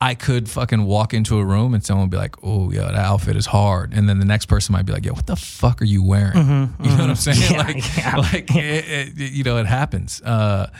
[0.00, 2.94] I could fucking walk into a room and someone would be like, oh, yeah, that
[2.96, 3.94] outfit is hard.
[3.94, 6.36] And then the next person might be like, yeah, what the fuck are you wearing?
[6.82, 7.38] you know what I'm saying?
[7.38, 8.16] Mm-hmm, Yeah, like, yeah.
[8.16, 10.20] like it, it, you know, it happens.
[10.20, 10.70] Uh,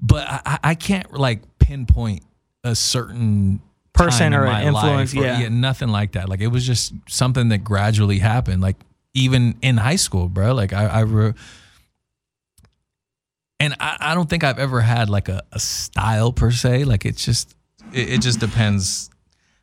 [0.00, 2.22] but I, I- can't like pinpoint
[2.64, 3.60] a certain
[3.94, 5.48] Person in or my influence, life yeah.
[5.48, 6.28] nothing like that.
[6.28, 8.62] Like it was just something that gradually happened.
[8.62, 8.76] Like
[9.12, 10.54] even in high school, bro.
[10.54, 11.34] Like I, I re-
[13.58, 16.84] and I, I don't think I've ever had like a, a style per se.
[16.84, 17.56] Like it's just,
[17.92, 19.10] it, it just depends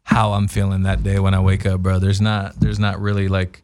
[0.04, 2.00] how I'm feeling that day when I wake up, bro.
[2.00, 3.64] There's not, there's not really like,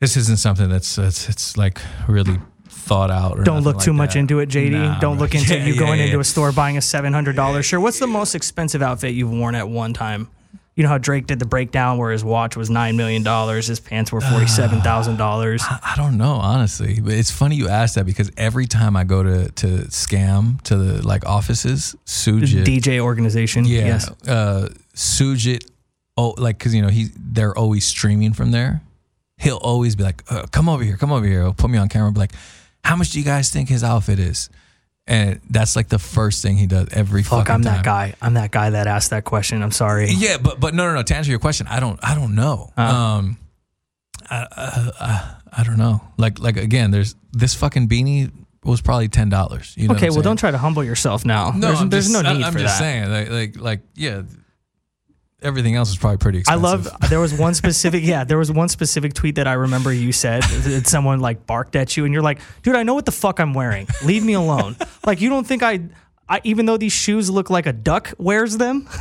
[0.00, 2.38] this isn't something that's, it's, it's like really
[2.86, 3.38] thought out.
[3.38, 4.20] Or Don't look like too much that.
[4.20, 4.70] into it, JD.
[4.70, 6.06] Nah, Don't look into Yeah, you yeah, going yeah.
[6.06, 7.80] into a store buying a seven hundred dollar shirt.
[7.80, 10.28] What's the most expensive outfit you've worn at one time?
[10.76, 13.80] You know how Drake did the breakdown where his watch was nine million dollars, his
[13.80, 15.62] pants were forty seven thousand dollars.
[15.68, 17.00] I don't know, honestly.
[17.00, 20.76] But it's funny you ask that because every time I go to to SKAM to
[20.76, 23.64] the like offices, Sujit, DJ organization.
[23.64, 24.10] yeah, Yes.
[24.28, 25.66] uh, Sujit,
[26.18, 28.82] oh, like because you know he they're always streaming from there.
[29.38, 31.88] He'll always be like, uh, "Come over here, come over here." He'll put me on
[31.88, 32.32] camera, be like,
[32.86, 34.50] "How much do you guys think his outfit is?"
[35.08, 37.38] And that's like the first thing he does every fucking.
[37.38, 37.76] Fuck, fucking I'm time.
[37.76, 38.14] that guy.
[38.20, 39.62] I'm that guy that asked that question.
[39.62, 40.08] I'm sorry.
[40.10, 41.02] Yeah, but but no, no, no.
[41.02, 42.72] To answer your question, I don't, I don't know.
[42.76, 42.82] Uh.
[42.82, 43.38] Um,
[44.28, 46.00] I, I, I, I don't know.
[46.16, 48.32] Like, like again, there's this fucking beanie
[48.64, 49.74] was probably ten dollars.
[49.76, 51.52] You know okay, well, don't try to humble yourself now.
[51.52, 53.08] No, there's, there's just, no need I'm for just that.
[53.08, 54.22] saying, like, like, like, yeah.
[55.42, 56.64] Everything else is probably pretty expensive.
[56.64, 57.10] I love.
[57.10, 58.02] There was one specific.
[58.04, 60.42] Yeah, there was one specific tweet that I remember you said.
[60.42, 63.38] that someone like barked at you, and you're like, "Dude, I know what the fuck
[63.38, 63.86] I'm wearing.
[64.02, 64.76] Leave me alone."
[65.06, 65.80] like you don't think I,
[66.26, 68.88] I even though these shoes look like a duck wears them.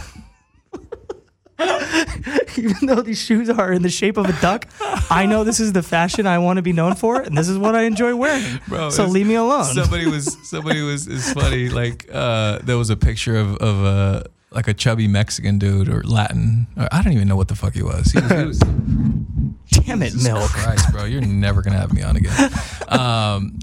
[2.58, 4.68] even though these shoes are in the shape of a duck,
[5.10, 7.58] I know this is the fashion I want to be known for, and this is
[7.58, 8.60] what I enjoy wearing.
[8.68, 9.74] Bro, so leave me alone.
[9.74, 11.70] Somebody was somebody was is funny.
[11.70, 14.24] Like uh, there was a picture of of uh,
[14.56, 16.68] like a chubby Mexican dude or Latin.
[16.78, 18.12] Or I don't even know what the fuck he was.
[18.12, 18.60] He was, he was
[19.72, 20.50] Damn it, Jesus milk.
[20.50, 22.52] Christ, bro, you're never gonna have me on again.
[22.88, 23.58] Um,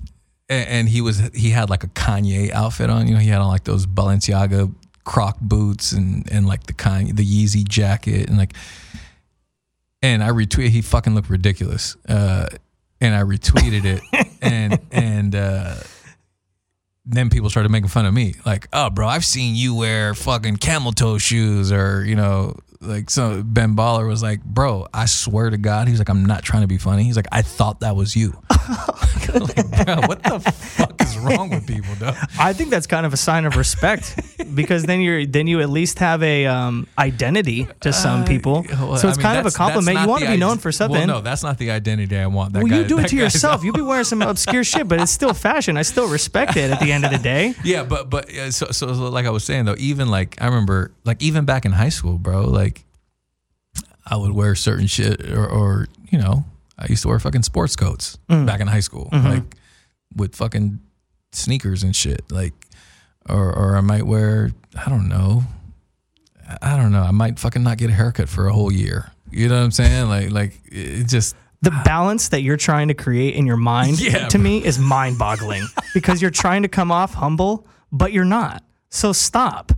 [0.48, 3.06] and, and he was he had like a Kanye outfit on.
[3.06, 4.74] You know, he had on like those Balenciaga
[5.04, 8.54] Croc boots and and like the Kanye the Yeezy jacket and like.
[10.02, 10.70] And I retweeted.
[10.70, 11.96] He fucking looked ridiculous.
[12.08, 12.48] Uh,
[13.00, 15.74] and I retweeted it, and and uh,
[17.04, 18.34] then people started making fun of me.
[18.46, 23.10] Like, oh, bro, I've seen you wear fucking camel toe shoes, or you know, like
[23.10, 23.42] so.
[23.42, 26.68] Ben Baller was like, bro, I swear to God, he's like, I'm not trying to
[26.68, 27.04] be funny.
[27.04, 28.40] He's like, I thought that was you.
[29.34, 32.14] like, bro, what the fuck is wrong with people, though.
[32.38, 34.18] I think that's kind of a sign of respect
[34.54, 38.64] because then you're then you at least have a um, identity to some people.
[38.68, 39.98] Well, so I it's mean, kind of a compliment.
[40.00, 40.98] You want to be known for something.
[40.98, 42.52] Well, no, that's not the identity I want.
[42.54, 43.60] That Well, guy, you do it to yourself.
[43.60, 43.64] out.
[43.64, 45.76] You be wearing some obscure shit, but it's still fashion.
[45.76, 47.54] I still respect it at the end of the day.
[47.64, 50.46] Yeah, but but uh, so, so so like I was saying though, even like I
[50.46, 52.84] remember like even back in high school, bro, like
[54.06, 56.44] I would wear certain shit or, or you know
[56.78, 58.46] I used to wear fucking sports coats Mm.
[58.46, 59.28] back in high school, Mm-hmm.
[59.28, 59.56] like
[60.16, 60.80] with fucking
[61.32, 62.52] sneakers and shit, like
[63.28, 65.44] or or I might wear I don't know,
[66.60, 69.10] I- don't know, I might fucking not get a haircut for a whole year.
[69.30, 70.08] You know what I'm saying?
[70.08, 74.28] Like like it just The balance that you're trying to create in your mind Yeah,
[74.28, 75.64] to me is mind boggling
[75.94, 78.62] because you're trying to come off humble, but you're not.
[78.90, 79.72] So stop.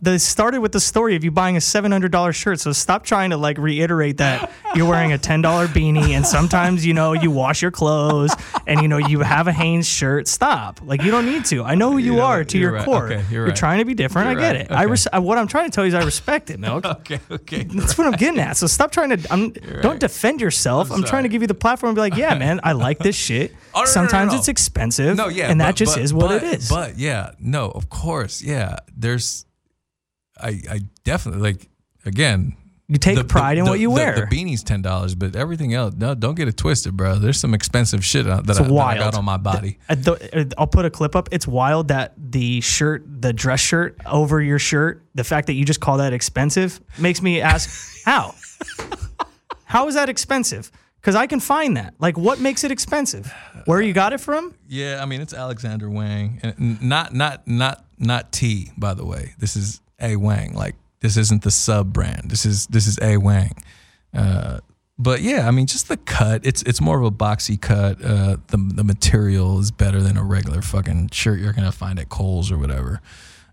[0.00, 2.60] The started with the story of you buying a seven hundred dollar shirt.
[2.60, 6.86] So stop trying to like reiterate that you're wearing a ten dollar beanie and sometimes
[6.86, 8.32] you know you wash your clothes
[8.66, 10.28] and you know you have a Hanes shirt.
[10.28, 10.80] Stop.
[10.84, 11.64] Like you don't need to.
[11.64, 12.84] I know who you know, are to your right.
[12.84, 13.06] core.
[13.12, 14.30] Okay, you're you're trying to be different.
[14.30, 14.66] You're I get right.
[14.66, 14.70] it.
[14.70, 14.90] I Okay.
[14.92, 16.84] res- uh, what I'm trying to tell you is I respect it, Milk.
[16.84, 17.64] okay okay.
[17.64, 18.56] That's what I'm getting at.
[18.56, 19.32] So stop trying to.
[19.32, 19.50] I'm,
[19.82, 20.92] Don't defend yourself.
[20.92, 23.16] I'm, trying to give you the platform and be like, yeah, man, I like this
[23.16, 23.52] shit.
[23.74, 24.38] Oh, no, no, no, Sometimes no.
[24.38, 25.16] it's expensive.
[25.16, 26.68] No, yeah, and but- that just but- is what but- it is.
[26.68, 28.76] But yeah, no, of course, yeah.
[28.96, 29.44] There's,
[30.40, 31.68] I, I definitely like
[32.04, 32.56] again.
[32.88, 34.14] you take pride in the- what you wear.
[34.14, 37.16] The, beanie's ten dollars, but everything else, no, don't get it twisted, bro.
[37.16, 39.78] There's some expensive shit that, I, that I got on my body.
[39.88, 41.28] Uh, the- uh, I'll put a clip up.
[41.32, 45.64] It's wild that the shirt, the dress shirt over your shirt, the fact that you
[45.64, 48.34] just call that expensive makes me ask how.
[49.64, 50.70] how is that expensive?
[51.00, 51.94] Because I can find that.
[51.98, 53.32] Like, what makes it expensive?
[53.66, 54.54] Where you got it from?
[54.66, 58.72] Yeah, I mean it's Alexander Wang, and not not not not T.
[58.76, 60.54] By the way, this is A Wang.
[60.54, 62.30] Like this isn't the sub brand.
[62.30, 63.52] This is this is A Wang.
[64.14, 64.60] Uh,
[64.98, 66.44] but yeah, I mean just the cut.
[66.44, 68.02] It's it's more of a boxy cut.
[68.04, 72.08] Uh, the the material is better than a regular fucking shirt you're gonna find at
[72.08, 73.00] Kohl's or whatever.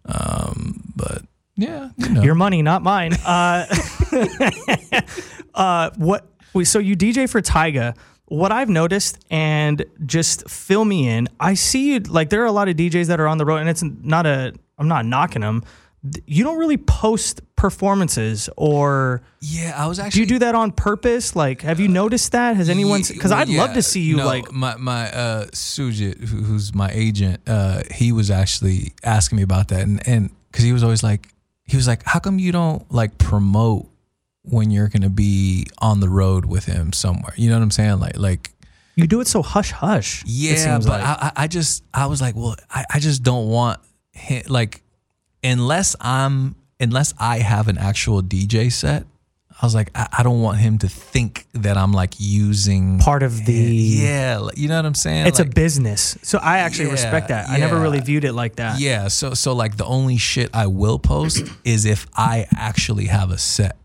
[0.06, 1.24] Um, but
[1.56, 2.22] yeah, you know.
[2.22, 3.14] Your money, not mine.
[3.14, 3.66] Uh,
[5.54, 6.28] uh, what?
[6.64, 7.96] So you DJ for Tyga.
[8.28, 11.28] What I've noticed, and just fill me in.
[11.40, 13.58] I see you like there are a lot of DJs that are on the road,
[13.58, 14.54] and it's not a.
[14.78, 15.64] I'm not knocking them.
[16.26, 20.72] You don't really post performances, or yeah, I was actually do you do that on
[20.72, 21.36] purpose?
[21.36, 22.56] Like, have you noticed that?
[22.56, 23.02] Has anyone?
[23.08, 24.52] Because well, I'd love to see you no, like.
[24.52, 27.42] my my uh Sujit, who's my agent.
[27.48, 31.28] Uh, he was actually asking me about that, and and because he was always like,
[31.64, 33.88] he was like, how come you don't like promote
[34.44, 37.34] when you're gonna be on the road with him somewhere?
[37.36, 38.00] You know what I'm saying?
[38.00, 38.52] Like like.
[38.98, 40.24] You do it so hush hush.
[40.26, 41.04] Yeah, but like.
[41.04, 43.82] I, I I just I was like, well, I, I just don't want
[44.14, 44.82] him, like
[45.46, 49.06] unless I'm unless I have an actual DJ set.
[49.62, 53.24] I was like, I, I don't want him to think that I'm like using part
[53.24, 53.54] of the.
[53.54, 55.28] yeah, like, you know what I'm saying?
[55.28, 57.50] It's Like, a business, so I actually respect Yeah, that.
[57.50, 58.82] I never really viewed it like that.
[58.82, 59.08] yeah.
[59.08, 63.38] So so like the only shit I will post is if I actually have a
[63.38, 63.78] set.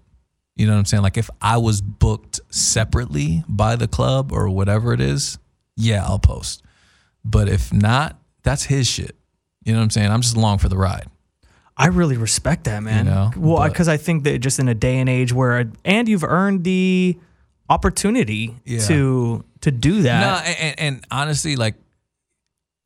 [0.56, 1.04] You know what I'm saying?
[1.04, 5.38] Like if I was booked separately by the club or whatever it is,
[5.76, 6.62] yeah, I'll post.
[7.24, 9.14] But if not, that's his shit.
[9.64, 10.10] You know what I'm saying?
[10.10, 11.06] I'm just along for the ride.
[11.80, 13.06] I really respect that, man.
[13.06, 16.24] know, well, because I think that just in a day and age where, and you've
[16.24, 17.16] earned the
[17.68, 18.80] opportunity Yeah.
[18.86, 20.20] to to do that.
[20.20, 21.74] No, and, and, and honestly, like,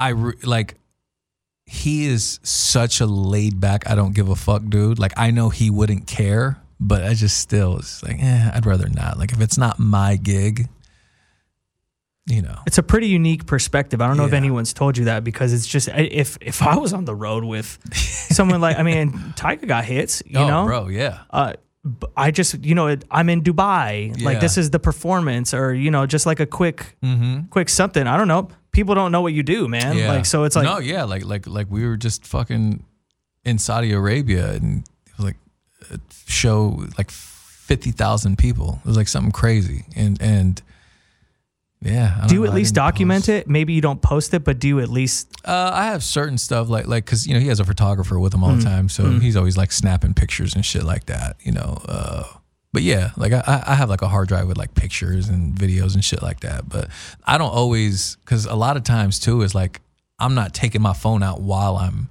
[0.01, 0.74] I re- like
[1.66, 3.88] he is such a laid back.
[3.88, 4.99] I don't give a fuck, dude.
[4.99, 8.88] Like, I know he wouldn't care, but I just still it's like, eh, I'd rather
[8.88, 9.18] not.
[9.18, 10.68] Like, if it's not my gig,
[12.27, 14.01] you know, It's a pretty unique perspective.
[14.01, 16.95] I don't know if anyone's told you that because it's just if if I was
[16.95, 20.89] on the road with someone like I mean Tyga got hits, you oh, know, bro,
[20.89, 21.53] yeah, uh,
[22.16, 26.07] I just you know I'm in Dubai, like this is the performance, or you know
[26.07, 27.47] just like a quick mm-hmm.
[27.51, 28.07] quick something.
[28.07, 28.49] I don't know.
[28.72, 29.97] People don't know what you do, man.
[29.97, 30.11] yeah.
[30.11, 32.85] Like so, it's like no, yeah, like like like we were just fucking
[33.45, 35.37] in Saudi Arabia, and it was like
[35.91, 38.81] a show like fifty thousand people.
[38.83, 40.62] It was like something crazy, and and
[41.85, 42.14] yeah.
[42.16, 43.28] I don't you know, at least document post.
[43.28, 43.49] it?
[43.49, 46.68] Maybe you don't post it, but do you at least Uh, I have certain stuff
[46.68, 48.59] like like because you know he has a photographer with him all Mm.
[48.59, 51.37] the time, so he's always like snapping pictures and shit like that.
[51.43, 52.24] You know, uh,
[52.72, 55.95] but yeah, like I, I have like a hard drive with like pictures and videos
[55.95, 56.68] and shit like that.
[56.68, 56.89] But
[57.26, 59.80] I don't always because a lot of times too is like
[60.18, 62.09] I'm not taking my phone out while I'm.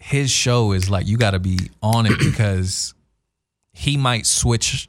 [0.00, 2.94] His show is like you got to be on it because
[3.72, 4.88] he might switch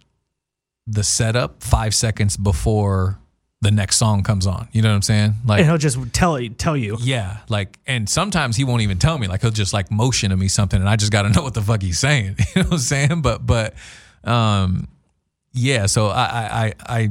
[0.86, 3.18] the setup five seconds before
[3.62, 4.68] the next song comes on.
[4.72, 5.34] You know what I'm saying?
[5.46, 6.98] Like and he'll just tell you tell you.
[7.02, 9.28] yeah, like, and sometimes he won't even tell me.
[9.28, 11.54] Like, he'll just like motion to me something, and I just got to know what
[11.54, 12.38] the fuck he's saying.
[12.56, 13.22] You know what I'm saying?
[13.22, 13.74] But, but,
[14.24, 14.88] um,
[15.54, 15.88] yeah.
[15.88, 17.10] So I, I, I, I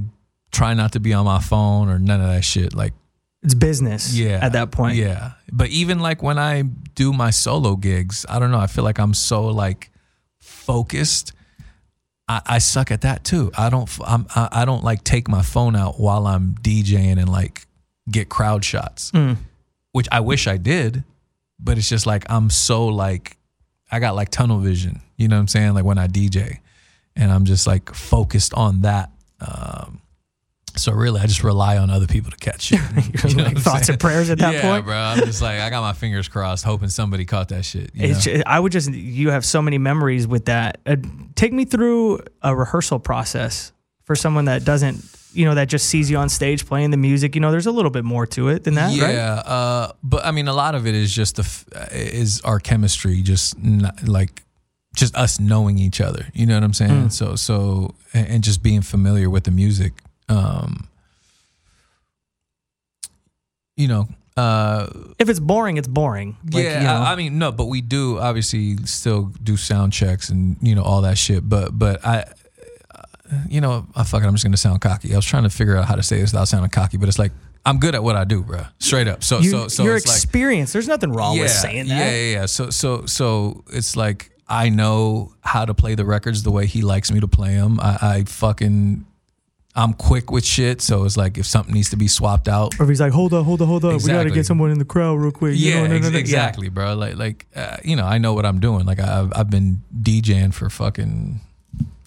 [0.50, 2.74] try not to be on my phone or none of that shit.
[2.74, 2.94] Like,
[3.42, 4.14] It's business.
[4.14, 4.38] Yeah.
[4.42, 4.96] At that point.
[4.96, 5.32] Yeah.
[5.52, 6.62] But even like when I
[6.94, 8.58] do my solo gigs, I don't know.
[8.58, 9.90] I feel like I'm so like
[10.38, 11.32] focused.
[12.28, 13.50] I, I suck at that too.
[13.56, 13.88] I don't.
[14.06, 17.66] I'm, I, I don't like take my phone out while I'm DJing and like
[18.10, 19.36] get crowd shots, Mm.
[19.92, 21.04] which I wish I did.
[21.60, 23.36] But it's just like I'm so like
[23.90, 25.00] I got like tunnel vision.
[25.16, 25.74] You know what I'm saying?
[25.74, 26.58] Like when I DJ,
[27.16, 29.10] and I'm just like focused on that.
[29.40, 30.00] Um,
[30.78, 32.70] so really, I just rely on other people to catch.
[32.70, 32.80] You're
[33.28, 33.94] You know like thoughts saying?
[33.94, 34.84] and prayers at that yeah, point.
[34.86, 34.96] bro.
[34.96, 37.90] I'm just like I got my fingers crossed, hoping somebody caught that shit.
[37.94, 38.34] you It's know?
[38.36, 40.78] ju- I would just you have so many memories with that.
[40.86, 40.96] Uh,
[41.34, 43.72] take me through a rehearsal process
[44.04, 45.04] for someone that doesn't,
[45.34, 47.34] you know, that just sees you on stage playing the music.
[47.34, 49.12] You know, there's a little bit more to it than that, right?
[49.14, 52.58] yeah, uh, but I mean, a lot of it is just the f- is our
[52.58, 54.42] chemistry, just not, like
[54.96, 56.26] just us knowing each other.
[56.32, 57.08] You know what I'm saying?
[57.08, 57.12] Mm.
[57.12, 59.92] So so and just being familiar with the music.
[60.28, 60.88] Um,
[63.76, 66.36] you know, uh, If it's boring, it's boring.
[66.52, 69.92] Like, yeah, you know, I, I mean, no, but we do obviously still do sound
[69.92, 71.48] checks and you know all that shit.
[71.48, 72.24] But but I,
[72.94, 73.02] uh,
[73.48, 74.26] you know, I fuck it.
[74.26, 75.12] I'm just gonna sound cocky.
[75.12, 77.18] I was trying to figure out how to say this without sounding cocky, but it's
[77.18, 77.32] like
[77.68, 78.62] I'm good at what I do, bro.
[78.78, 79.22] Straight up.
[79.22, 80.72] So you, so so your it's like experience.
[80.72, 81.98] there's nothing wrong with saying that.
[81.98, 82.46] yeah, yeah, yeah.
[82.46, 86.82] So, so, so it's like I know how to play the records the way he
[86.82, 87.78] likes me to play them.
[87.80, 89.04] I, I fucking,
[89.74, 90.80] I'm quick with shit.
[90.80, 92.78] So it's like if something needs to be swapped out.
[92.80, 94.70] Or if he's like, hold up, hold up, hold up, we got to get someone
[94.70, 95.56] in the crowd real quick.
[95.56, 96.18] You Yeah, know, no, no, ex- no, yeah.
[96.18, 96.94] exactly, bro.
[96.94, 98.86] Like, like uh, you know, I know what I'm doing.
[98.86, 101.40] Like, I've I've been DJing for fucking.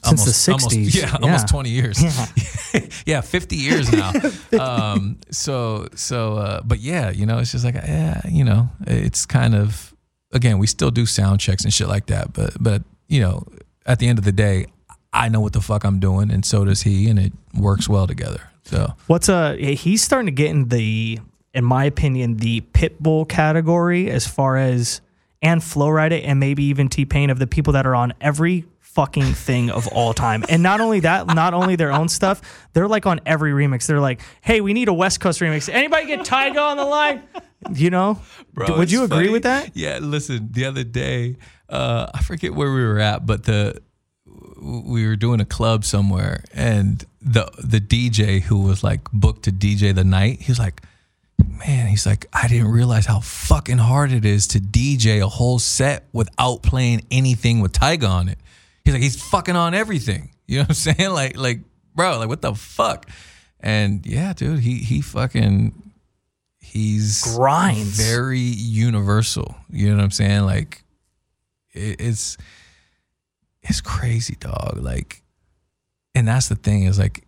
[0.04, 0.96] Since the almost, 60s.
[1.00, 2.02] yeah, almost 20 years.
[2.02, 2.88] Yeah.
[3.06, 4.12] yeah, 50 years now.
[4.60, 9.28] um, so, so, uh, but yeah, you know, it's just like, yeah, you know, it's
[9.28, 9.94] kind of,
[10.34, 12.34] again, we still do sound checks and shit like that.
[12.34, 13.46] But, but, you know,
[13.86, 14.66] at the end of the day,
[15.14, 18.08] I know what the fuck I'm doing and so does he and it works well
[18.08, 18.50] together.
[18.64, 21.20] So, What's uh he's starting to get in the
[21.54, 25.02] in my opinion the Pitbull category as far as
[25.42, 28.66] and Flo Rida and maybe even T Pain of the people that are on every
[28.80, 30.44] fucking thing of all time.
[30.50, 32.42] And not only that, not only their own stuff,
[32.74, 33.88] they're like on every remix.
[33.88, 35.74] They're like, "Hey, we need a West Coast remix.
[35.74, 37.24] Anybody get Tyga on the line?"
[37.74, 38.20] You know?
[38.54, 39.30] Bro, Would you agree funny.
[39.30, 39.76] with that?
[39.76, 41.38] Yeah, listen, the other day,
[41.70, 43.82] uh, I forget where we were at, but the
[44.62, 49.52] we were doing a club somewhere and the the DJ who was like booked to
[49.52, 50.82] DJ the night, he was like,
[51.44, 55.58] Man, he's like, I didn't realize how fucking hard it is to DJ a whole
[55.60, 58.38] set without playing anything with Tyga on it.
[58.86, 60.30] He's like, he's fucking on everything.
[60.48, 61.12] You know what I'm saying?
[61.12, 61.60] Like, like,
[61.96, 63.10] bro, like what the fuck?
[63.62, 65.72] And yeah, dude, he he fucking
[66.60, 67.98] he's Grinds.
[67.98, 69.56] very universal.
[69.70, 70.42] You know what I'm saying?
[70.42, 70.84] Like
[71.74, 72.38] it, it's
[73.64, 74.78] it's crazy, dog.
[74.80, 75.22] Like,
[76.16, 77.24] and that's the thing is like,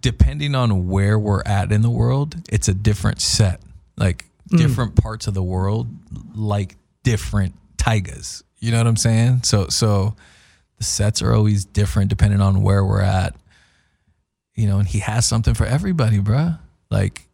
[0.00, 3.60] depending on where we're at in the world, it's a different set.
[3.96, 5.88] Like different parts of the world,
[6.34, 8.42] like different Tygas.
[8.58, 9.42] You know what I'm saying?
[9.44, 10.16] So so
[10.78, 13.34] the sets are always different depending on where we're at.
[14.54, 16.58] You know, and he has something for everybody, bruh.
[16.90, 17.28] Like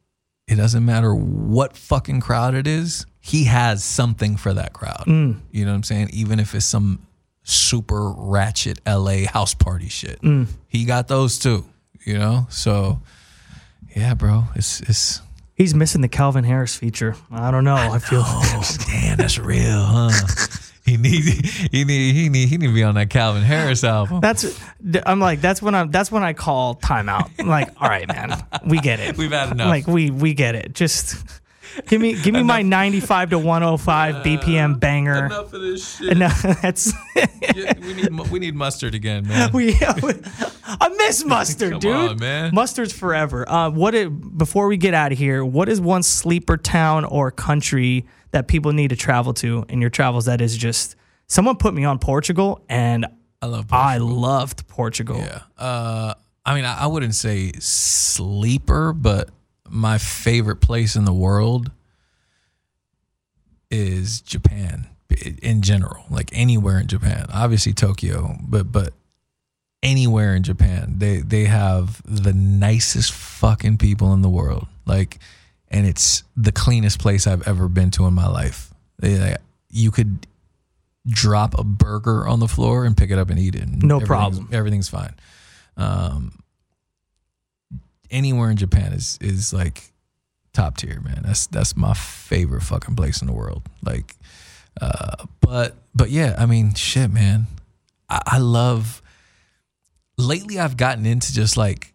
[0.47, 5.05] it doesn't matter what fucking crowd it is, he has something for that crowd.
[5.07, 5.41] Mm.
[5.51, 6.11] You know what I'm saying?
[6.12, 7.05] Even if it's some
[7.47, 10.20] super ratchet LA house party shit.
[10.20, 10.49] Mm.
[10.68, 11.64] He got those too,
[12.05, 12.47] you know?
[12.51, 13.01] So
[13.94, 15.22] yeah, bro, it's it's
[15.55, 17.16] He's missing the Calvin Harris feature.
[17.30, 17.76] I don't know.
[17.76, 20.11] I, feel oh damn, that's real, huh?
[20.84, 21.22] he need
[21.72, 24.20] he need he need he need to be on that Calvin Harris album.
[24.20, 24.61] that's
[25.07, 27.30] I'm like that's when I'm that's when I call timeout.
[27.38, 29.16] I'm like, all right, man, we get it.
[29.18, 29.68] We've had enough.
[29.68, 30.74] Like we we get it.
[30.74, 31.16] Just
[31.87, 35.27] give me give me my 95 to 105 BPM banger.
[35.27, 36.17] Enough of this shit.
[36.17, 36.29] No,
[36.62, 39.51] that's Yeah, we need we need Mustard again, man.
[39.53, 39.75] we.
[40.69, 41.95] I miss Mustard, dude.
[41.95, 42.55] on, man.
[42.55, 43.49] Mustard's forever.
[43.49, 47.31] Uh, what it, before we get out of here, what is one sleeper town or
[47.31, 50.25] country that people need to travel to in your travels?
[50.25, 50.97] That is just
[51.29, 53.07] someone put me on Portugal, and
[53.41, 55.19] I love I loved Portugal.
[55.19, 55.43] Yeah.
[55.57, 56.14] Uh,
[56.45, 59.31] I mean, I, I wouldn't say sleeper, but
[59.71, 61.71] my favorite place in the world
[63.71, 64.87] is Japan
[65.43, 66.05] in general.
[66.11, 68.93] Like anywhere in Japan, obviously Tokyo, but but
[69.83, 74.67] anywhere in Japan, they they have the nicest fucking people in the world.
[74.87, 75.19] Like,
[75.69, 78.73] and it's the cleanest place I've ever been to in my life.
[78.99, 79.39] They, like,
[79.69, 80.27] you could
[81.07, 83.69] drop a burger on the floor and pick it up and eat it.
[83.69, 84.49] No everything's- problem.
[84.53, 85.14] Everything's fine.
[85.77, 86.39] Um,
[88.11, 89.92] anywhere in Japan is is like
[90.52, 91.22] top tier, man.
[91.24, 93.62] That's that's my favorite fucking place in the world.
[93.82, 94.16] Like,
[94.80, 97.46] uh, but but yeah, I mean, shit, man.
[98.09, 99.02] I, I love.
[100.18, 101.92] Lately, I've gotten into just like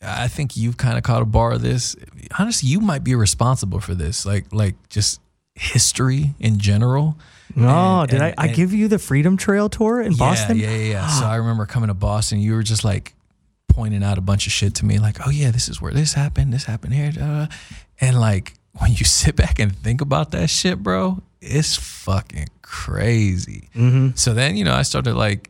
[0.00, 1.94] I think you've kind of caught a bar of this.
[2.38, 4.24] Honestly, you might be responsible for this.
[4.24, 5.20] Like like just
[5.54, 7.18] history in general.
[7.54, 10.58] Oh, And- did and- I, I and- give you the Freedom Trail tour in Boston?
[10.58, 11.06] Yeah, yeah, yeah.
[11.08, 12.38] so I remember coming to Boston.
[12.40, 13.14] You were just like
[13.72, 16.12] pointing out a bunch of shit to me, like, "Oh yeah, this is where this
[16.12, 16.52] happened.
[16.52, 17.46] This happened here." da, da."
[18.00, 23.68] And like when you sit back and think about that shit, bro, it's fucking crazy.
[23.74, 24.10] Mm-hmm.
[24.16, 25.48] So then you know I started like.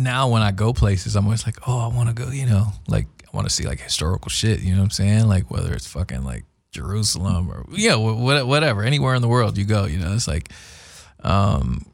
[0.00, 2.68] Now when I go places, I'm always like, "Oh, I want to go," you know,
[2.86, 4.60] like I want to see like historical shit.
[4.60, 5.26] You know what I'm saying?
[5.26, 9.58] Like whether it's fucking like Jerusalem or yeah, wh- wh- whatever, anywhere in the world
[9.58, 10.52] you go, you know, it's like,
[11.24, 11.84] um,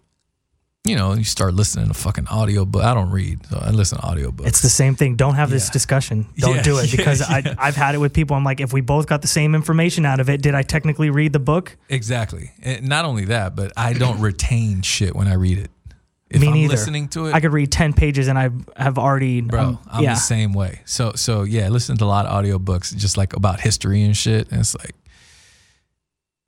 [0.86, 3.98] you know, you start listening to fucking audio, but I don't read, so I listen
[3.98, 4.46] to audiobooks.
[4.46, 5.16] It's the same thing.
[5.16, 5.72] Don't have this Yeah.
[5.72, 6.26] discussion.
[6.36, 7.26] Don't Yeah, do it because yeah.
[7.36, 8.36] I, I've had it with people.
[8.36, 11.08] I'm like, if we both got the same information out of it, did I technically
[11.08, 11.74] read the book?
[11.88, 12.50] exactly.
[12.62, 15.70] And not only that, but I don't retain shit when I read it.
[16.28, 16.72] If Me I'm neither.
[16.72, 19.40] listening to it, I could read 10 pages and I have already.
[19.40, 20.14] bro, um, I'm yeah.
[20.14, 20.80] the same way.
[20.84, 24.14] So so yeah, I listen to a lot of audiobooks just like about history and
[24.16, 24.50] shit.
[24.50, 24.94] And it's like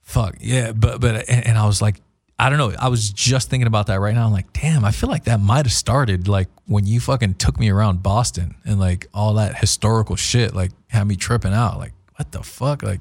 [0.03, 0.37] fuck.
[0.41, 2.01] Yeah, but but and, and I was like
[2.39, 2.74] I don't know.
[2.78, 4.26] I was just thinking about that right now.
[4.26, 7.59] I'm like, damn, I feel like that might have started like when you fucking took
[7.59, 11.78] me around Boston and like all that historical shit like had me tripping out.
[11.78, 12.82] Like, what the fuck?
[12.82, 13.01] Like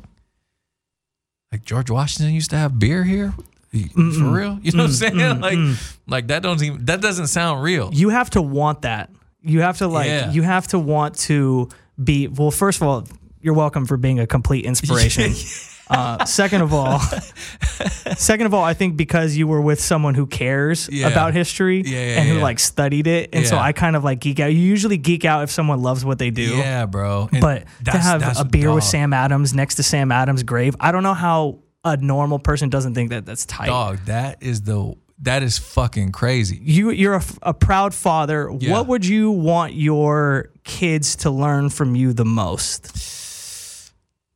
[1.51, 3.33] like George Washington used to have beer here?
[3.71, 4.33] For Mm-mm.
[4.33, 4.57] real?
[4.61, 5.13] You know what I'm saying?
[5.15, 7.89] mm, like like that don't even that doesn't sound real.
[7.93, 9.09] You have to want that.
[9.41, 10.31] You have to like, Yeah.
[10.31, 11.67] you have to want to
[12.03, 13.05] be, well, first of all,
[13.41, 15.33] you're welcome for being a complete inspiration.
[15.89, 16.99] Uh, second of all,
[18.17, 21.07] second of all, I think because you were with someone who cares Yeah.
[21.07, 24.19] about history Yeah, yeah, and who like studied it, and so I kind of like
[24.19, 24.47] geek out.
[24.51, 26.55] You usually geek out if someone loves what they do.
[26.57, 27.29] Yeah, bro.
[27.31, 30.91] And But to have a beer with Sam Adams next to Sam Adams' grave, I
[30.91, 33.67] don't know how a normal person doesn't think that that's tight.
[33.67, 36.59] Dog, that is the that is fucking crazy.
[36.61, 38.51] You you're a proud father.
[38.51, 43.14] What would you want your kids to learn from you the most?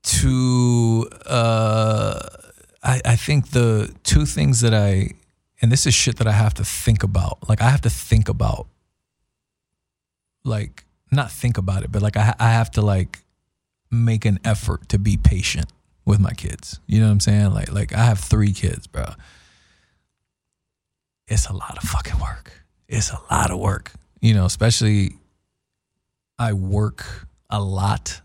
[0.04, 2.20] To uh
[2.82, 5.12] I, I think the two things that I
[5.62, 7.50] and this is shit that I have to think about.
[7.50, 8.68] Like I have to think about
[10.44, 13.20] like not think about it, but like I I have to like
[13.92, 15.72] make an effort to be patient
[16.06, 16.80] with my kids.
[16.88, 17.54] You know what I'm saying?
[17.54, 19.06] Like like I have 3 kids, bro.
[21.28, 22.52] It's a lot of fucking work.
[22.88, 23.92] It's a lot of work.
[24.22, 25.16] You know, especially
[26.40, 28.22] I work a lot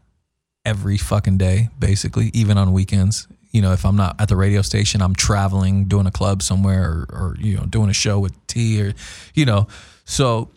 [0.65, 3.27] every fucking day, basically, even on weekends.
[3.51, 6.91] You know, if I'm not at the radio station, I'm traveling, doing a club somewhere,
[6.91, 8.95] or, or you know, doing a show with T, or
[9.35, 9.69] you know,
[10.05, 10.51] so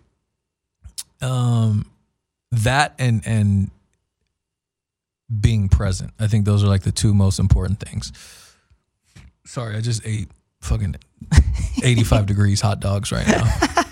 [1.21, 1.85] um,
[2.51, 3.71] that and and
[5.39, 6.11] being present.
[6.19, 8.11] I think those are like the two most important things.
[9.45, 10.29] Sorry, I just ate
[10.61, 10.95] fucking
[11.83, 13.43] 85 degrees hot dogs right now.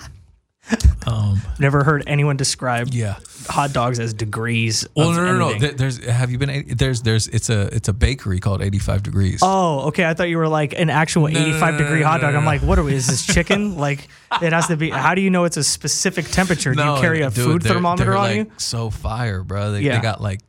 [1.08, 3.18] Um, Never heard anyone describe yeah.
[3.48, 4.88] hot dogs as degrees.
[4.96, 5.60] Well, no, no, no.
[5.60, 6.66] There- There's have you been?
[6.76, 9.40] There's there's it's a it's a bakery called 85 degrees.
[9.44, 10.06] Oh, okay.
[10.06, 12.22] I thought you were like an actual No, no, no, 85 no, degree no, hot
[12.22, 12.34] no, dog.
[12.34, 12.94] no, I'm like, what are we?
[12.96, 13.78] Is this chicken?
[13.78, 14.08] like,
[14.42, 14.90] it has to be.
[14.90, 16.74] How do you know it's a specific temperature?
[16.74, 18.52] Do you carry a dude, food they're- thermometer they're on like you?
[18.58, 19.74] So fire, bro.
[19.74, 19.98] They, Yeah.
[19.98, 20.42] they got like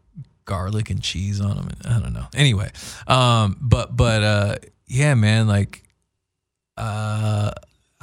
[0.47, 1.69] garlic and cheese on them.
[1.85, 2.27] I don't know.
[2.35, 2.71] Anyway,
[3.07, 4.55] um, but but uh,
[4.87, 5.47] yeah, man.
[5.49, 5.83] Like,
[6.77, 7.51] uh,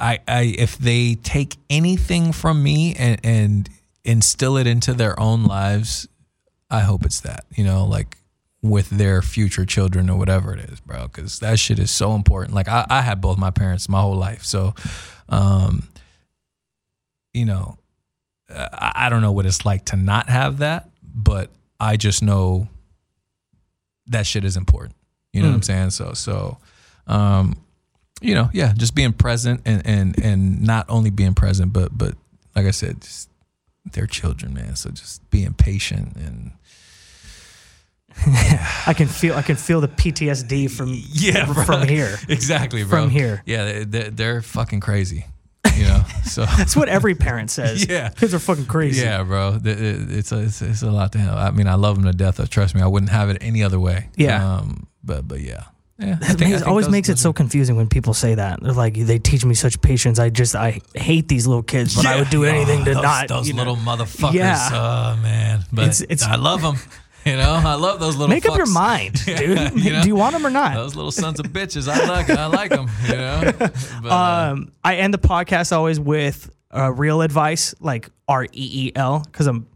[0.04, 3.68] I I if they take anything from me and and
[4.04, 6.06] instill it into their own lives,
[6.70, 7.44] I hope it's that.
[7.54, 8.18] You know, like
[8.62, 11.04] with their future children or whatever it is, bro.
[11.08, 12.54] Because that shit is so important.
[12.54, 14.74] Like I, I had both my parents my whole life, so
[15.28, 15.82] um,
[17.32, 17.78] you know,
[18.50, 21.50] I I don't know what it's like to not have that, but
[21.80, 22.68] I just know
[24.08, 24.96] that shit is important.
[25.32, 25.64] You know what I'm Mm.
[25.64, 25.90] saying?
[25.90, 26.58] So so
[27.06, 27.56] um
[28.20, 32.14] you know, yeah, just being present and and and not only being present but but
[32.56, 33.28] like I said, just
[33.92, 34.76] they're children, man.
[34.76, 36.52] So just being patient and
[38.86, 39.34] I can feel.
[39.34, 41.64] I can feel the PTSD from yeah, bro.
[41.64, 42.16] from here.
[42.28, 43.02] Exactly, bro.
[43.02, 43.42] From here.
[43.44, 45.26] Yeah, they- they're, they're fucking crazy.
[45.76, 47.88] You know, so That's what every parent says.
[47.88, 48.10] Yeah.
[48.10, 49.02] kids are fucking crazy.
[49.02, 49.58] Yeah, bro.
[49.64, 51.36] It's a, it's, a lot to handle.
[51.36, 52.48] I mean, I love them to death.
[52.48, 54.08] Trust me, I wouldn't have it any other way.
[54.14, 54.58] Yeah.
[54.58, 55.64] Um, but but yeah,
[55.98, 56.18] yeah.
[56.22, 58.60] I It think- it always those- makes it those so confusing when people say that.
[58.62, 60.18] They're like, they teach me such patience.
[60.18, 63.02] I just, I hate these little kids, but I would do anything Oh, to those,
[63.02, 63.28] not.
[63.28, 63.58] Those you know.
[63.58, 64.32] little motherfuckers.
[64.34, 64.68] Yeah.
[64.72, 66.76] Oh man, but It's- it's- I love them.
[67.24, 68.28] You know, I love those little.
[68.28, 68.72] Make up your fucks.
[68.74, 69.82] mind, Yeah, dude.
[69.82, 70.02] you know?
[70.02, 70.74] Do you want them or not?
[70.74, 71.88] Those little sons of bitches.
[71.88, 72.28] I like.
[72.28, 72.86] I like them.
[73.06, 73.52] You know.
[74.02, 78.48] But, uh, Um, I end the podcast always with uh, real advice, like R E
[78.52, 79.66] E L, because I'm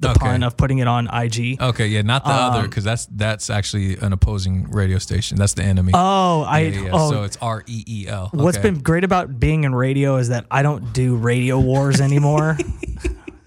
[0.00, 0.18] the Okay.
[0.18, 1.60] pun of putting it on IG.
[1.60, 5.36] okay, yeah, not the other um, because that's that's actually an opposing radio station.
[5.36, 5.92] That's the enemy.
[5.94, 6.60] Oh, I.
[6.60, 6.90] yeah, yeah, yeah.
[6.94, 8.30] Oh, so it's R E E L.
[8.32, 8.70] what's Okay.
[8.70, 12.56] been great about being in radio is that I don't do radio wars anymore.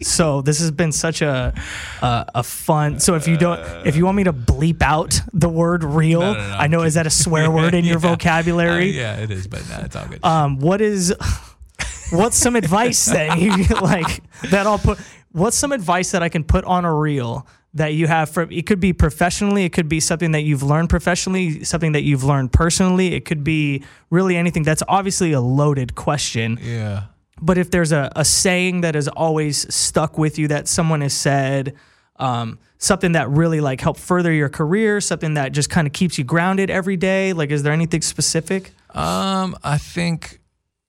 [0.01, 1.53] So this has been such a
[2.01, 2.99] a, a fun.
[2.99, 6.33] So if you don't, if you want me to bleep out the word real, No,
[6.33, 8.89] no, no, I know is that a swear word in your vocabulary?
[8.89, 10.19] Uh, yeah, it is, but nah, it's all good.
[10.25, 11.13] Um, what is
[12.11, 14.99] what's some advice that you like that I'll put?
[15.33, 18.43] What's some advice that I can put on a reel that you have for?
[18.49, 19.65] It could be professionally.
[19.65, 21.63] It could be something that you've learned professionally.
[21.63, 23.13] Something that you've learned personally.
[23.13, 24.63] It could be really anything.
[24.63, 26.57] That's obviously a loaded question.
[26.61, 27.05] yeah.
[27.41, 31.13] But if there's a, a saying that has always stuck with you that someone has
[31.13, 31.75] said,
[32.17, 36.17] um, something that really like helped further your career, something that just kind of keeps
[36.17, 38.71] you grounded every day, like is there anything specific?
[38.91, 40.39] Um, I think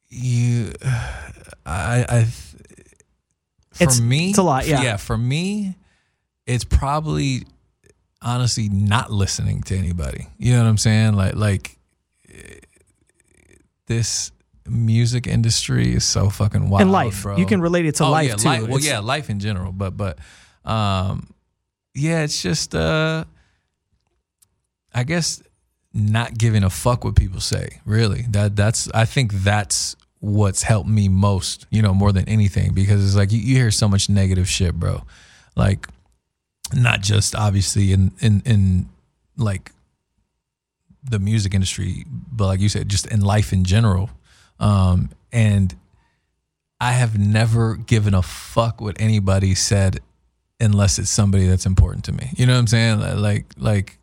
[0.08, 0.72] you,
[1.66, 2.26] I, I,
[3.74, 4.82] for It's- me, it's a lot, yeah.
[4.82, 4.96] yeah.
[4.96, 5.76] For me,
[6.46, 7.46] it's probably
[8.22, 10.28] honestly not listening to anybody.
[10.38, 11.14] You know what I'm saying?
[11.14, 11.78] Like, like
[12.32, 12.60] eh,
[13.86, 14.30] this
[14.66, 16.82] music industry is so fucking wild.
[16.82, 17.36] in life, bro.
[17.36, 18.48] you can relate it to oh, life yeah, too.
[18.48, 20.18] Life, well, It's- yeah, life in general, but but
[20.64, 21.34] um,
[21.94, 23.24] yeah, it's just uh,
[24.94, 25.42] I guess
[25.92, 27.80] not giving a fuck what people say.
[27.84, 31.66] Really, that that's I think that's what's helped me most.
[31.70, 34.74] You know, more than anything, because it's like you, you hear so much negative shit,
[34.74, 35.04] bro.
[35.54, 35.86] Like,
[36.72, 38.88] not just obviously in in in
[39.36, 39.72] like
[41.02, 44.10] the music industry, but like you said, just in life in general.
[44.58, 45.74] Um, and
[46.80, 50.00] I have never given a fuck what anybody said
[50.60, 52.30] unless it's somebody that's important to me.
[52.36, 53.00] You know what I'm saying?
[53.20, 53.98] Like like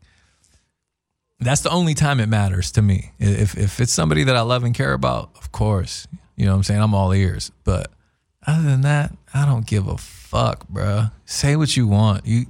[1.42, 3.12] that's the only time it matters to me.
[3.20, 6.08] If if it's somebody that I love and care about, of course.
[6.38, 6.82] You know what I'm saying?
[6.82, 7.52] I'm all ears.
[7.64, 7.92] But
[8.48, 11.12] other than that, I don't give a fuck, bruh.
[11.26, 12.26] Say what you want.
[12.26, 12.46] You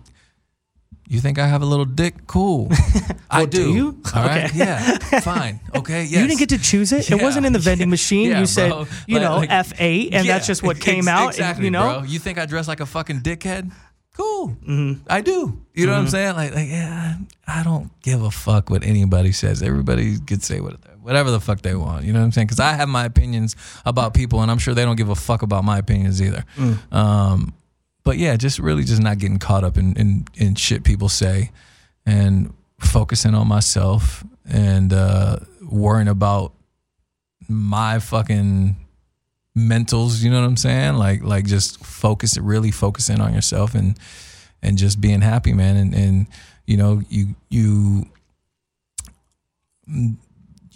[1.09, 2.25] you think I have a little dick?
[2.25, 2.69] Cool.
[3.29, 3.73] I do do.
[3.73, 4.01] you?
[4.15, 4.45] All right.
[4.45, 4.57] Okay.
[4.57, 4.97] Yeah.
[5.19, 5.59] Fine.
[5.75, 6.03] Okay.
[6.03, 6.11] Yes.
[6.21, 7.11] You didn't get to choose it.
[7.11, 8.29] It wasn't in the vending machine.
[8.29, 8.87] Yeah, you said, bro.
[9.07, 11.29] you Like- know, like- F eight, and that's just what came out.
[11.31, 12.03] Exactly, you know, bro.
[12.03, 13.71] You think I dress like a fucking dickhead?
[14.15, 14.49] Cool.
[14.49, 15.03] Mm-hmm.
[15.07, 15.61] I do.
[15.73, 16.35] You know what I'm saying?
[16.35, 17.15] Like, like, yeah,
[17.47, 19.63] I don't give a fuck what anybody says.
[19.63, 22.05] Everybody could say what, whatever the fuck they want.
[22.05, 22.47] You know what I'm saying?
[22.47, 23.55] Because I have my opinions
[23.85, 26.43] about people, and I'm sure they don't give a fuck about my opinions either.
[26.57, 26.93] Mm.
[26.93, 27.53] Um,
[28.03, 31.51] but yeah, just really just not getting caught up in, in, in shit people say
[32.05, 36.53] and focusing on myself and uh, worrying about
[37.47, 38.75] my fucking
[39.57, 40.95] mentals, you know what I'm saying?
[40.95, 43.97] Like like just focus really focusing on yourself and
[44.61, 45.75] and just being happy, man.
[45.75, 46.27] And and
[46.65, 48.09] you know, you you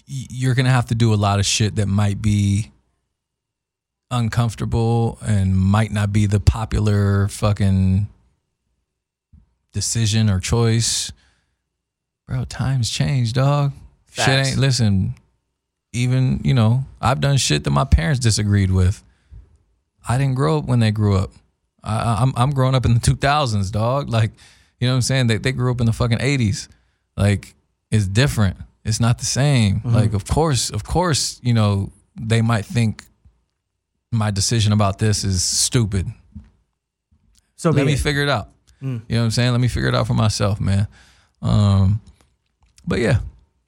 [0.06, 2.72] you're gonna have to do a lot of shit that might be
[4.12, 8.08] uncomfortable and might not be the popular fucking
[9.72, 11.12] decision or choice.
[12.28, 13.74] Bro, times change, dog.
[14.12, 15.16] Shit ain't listen.
[15.96, 19.04] Even you know, I've done shit that my parents disagreed with.
[20.08, 21.32] I didn't grow up when they grew up.
[21.84, 24.10] I, I'm I'm growing up in the 2000s, dog.
[24.10, 24.32] Like,
[24.80, 25.28] you know what I'm saying?
[25.28, 26.68] They they grew up in the fucking 80s.
[27.18, 27.56] Like,
[27.92, 28.58] it's different.
[28.84, 29.82] It's not the same.
[29.84, 33.04] Like, of course, of course, you know, they might think
[34.12, 36.06] my decision about this is stupid.
[37.56, 38.00] so Let me it.
[38.00, 38.50] figure it out.
[38.82, 39.52] You know what I'm saying?
[39.52, 40.88] Let me figure it out for myself, man.
[41.42, 42.02] Um,
[42.86, 43.20] but yeah,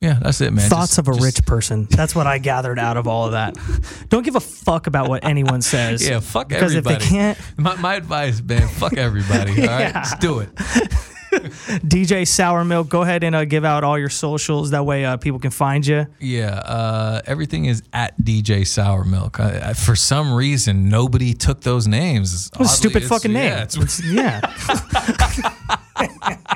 [0.01, 0.69] yeah, that's it, man.
[0.69, 1.87] Thoughts Just- of a just- rich person.
[1.89, 3.57] That's what I gathered out of all of that.
[4.09, 6.07] Don't give a fuck about what anyone says.
[6.07, 6.81] Yeah, fuck everybody.
[6.81, 9.51] because if they can't, My, my advice, man, fuck everybody.
[9.61, 9.91] All right, Yeah.
[9.95, 10.49] let's do it.
[11.27, 14.71] DJ Sourmilk, go ahead and uh, give out all your socials.
[14.71, 16.07] That way, uh, people can find you.
[16.19, 19.39] Yeah, uh, everything is at DJ Sourmilk.
[19.39, 22.49] I, I, for some reason, nobody took those names.
[22.53, 23.67] Oddly, stupid fucking name.
[24.11, 24.41] Yeah,
[25.97, 26.33] yeah.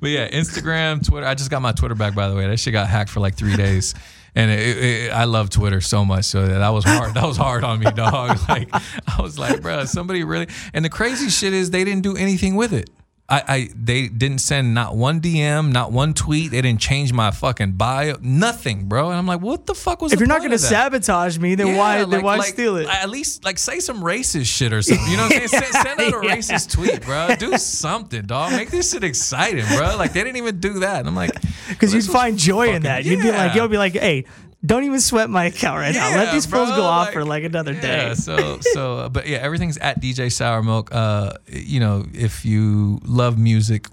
[0.00, 1.26] But yeah, Instagram, Twitter.
[1.26, 2.46] I just got my Twitter back, by the way.
[2.46, 3.94] That shit got hacked for like three days.
[4.34, 7.14] And it, it, I love Twitter so much, so that was hard.
[7.14, 8.38] That was hard on me, dog.
[8.48, 10.48] Like I was like, bro, somebody really.
[10.72, 12.90] And the crazy shit is, they didn't do anything with it.
[13.30, 16.50] I, I they didn't send not one DM, not one tweet.
[16.50, 19.08] They didn't change my fucking bio, nothing, bro.
[19.10, 20.12] And I'm like, what the fuck was?
[20.12, 21.98] if you're not going to sabotage me, then why?
[22.00, 22.88] Yeah, then why like, steal it?
[22.88, 25.06] At least like say some racist shit or something.
[25.08, 25.62] You know what I'm saying?
[25.72, 26.36] Send, send out a Yeah.
[26.36, 27.28] racist tweet, bro.
[27.38, 28.52] Do something, dog.
[28.52, 29.96] Make this shit exciting, bro.
[29.96, 30.98] Like they didn't even do that.
[31.00, 31.30] And I'm like,
[31.68, 33.04] Because well, you'd find joy in fucking- that.
[33.04, 33.54] You'd be like, yeah.
[33.54, 34.24] you'll be like, hey,
[34.64, 36.10] don't even sweat my account right now.
[36.14, 37.80] Let Yeah, these fools bro, go off for like another Yeah,
[38.10, 38.14] day.
[38.14, 40.88] so so, uh, but yeah, everything's at DJ Sourmilk.
[40.92, 43.86] Uh, you know, if you love music,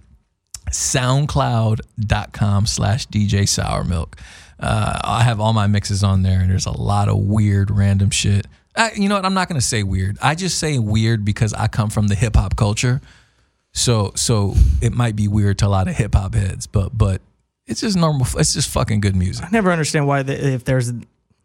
[0.71, 4.13] SoundCloud.com slash DJ Sourmilk.
[4.59, 8.09] Uh, I have all my mixes on there, and there's a lot of weird, random
[8.09, 8.47] shit.
[8.75, 9.25] I, you know what?
[9.25, 10.17] I'm not gonna say weird.
[10.21, 13.01] I just say weird because I come from the hip hop culture.
[13.73, 17.21] So so it might be weird to a lot of hip hop heads, but but
[17.67, 18.25] it's just normal.
[18.37, 19.45] It's just fucking good music.
[19.45, 20.91] I never understand why the, if there's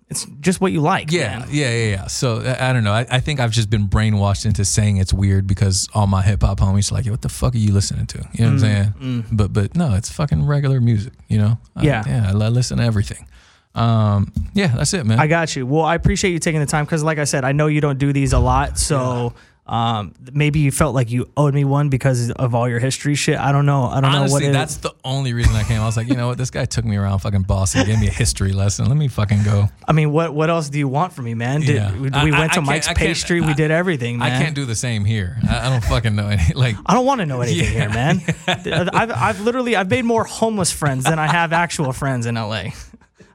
[0.09, 1.11] it's just what you like.
[1.11, 1.49] Yeah, man.
[1.51, 2.07] yeah, yeah, yeah.
[2.07, 2.93] So I, I don't know.
[2.93, 6.43] I, I think I've just been brainwashed into saying it's weird because all my hip
[6.43, 8.93] hop homies are like, what the fuck are you listening to?" You know what I'm
[9.01, 9.25] saying?
[9.33, 11.13] But but no, it's fucking regular music.
[11.29, 11.59] You know?
[11.77, 12.03] I- Mm, Yeah.
[12.07, 12.29] yeah.
[12.31, 13.27] I, listen to everything.
[13.75, 15.19] Um, yeah, that's it, man.
[15.19, 15.67] I got you.
[15.67, 17.99] Well, I appreciate you taking the time because, like I said, I know you don't
[17.99, 18.79] do these a lot.
[18.79, 19.33] So
[19.65, 23.39] um, maybe you felt like you owed me one because of all your history shit.
[23.39, 23.85] I don't know.
[23.85, 25.81] I don't know what Honestly, that's the only reason I came.
[25.81, 26.37] I was like, you know what?
[26.37, 28.87] This guy took me around fucking Boston, gave me a history lesson.
[28.87, 29.69] Let me fucking go.
[29.89, 31.61] I mean, what what else do you want from me, man?
[31.61, 31.97] Did, Yeah.
[31.97, 33.41] we, I- we I- went I to can't- Mike's I Pastry.
[33.41, 34.33] we did everything, man.
[34.33, 35.39] I can't do the same here.
[35.49, 36.43] I, I don't fucking know any.
[36.55, 37.81] Like, I don't want to know anything Yeah.
[37.81, 38.21] here, man.
[38.93, 42.65] I've, I've literally I've made more homeless friends than I have actual friends in LA.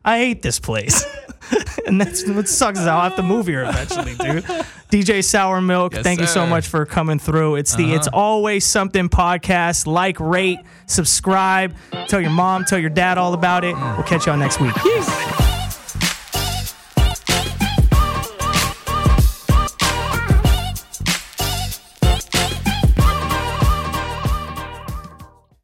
[0.03, 1.05] I hate this place,
[1.91, 4.43] and that's what sucks is I'll have to move here eventually, dude.
[4.91, 6.41] DJ Sourmilk, Yes, thank you so.
[6.41, 6.49] Uh-huh.
[6.49, 7.55] much for coming through.
[7.55, 9.85] It's the It's Always Something podcast.
[9.87, 11.75] Like, rate, subscribe,
[12.07, 13.75] tell your mom, tell your dad all about it.
[13.75, 14.73] We'll catch y'all next week.
[14.75, 15.56] Peace.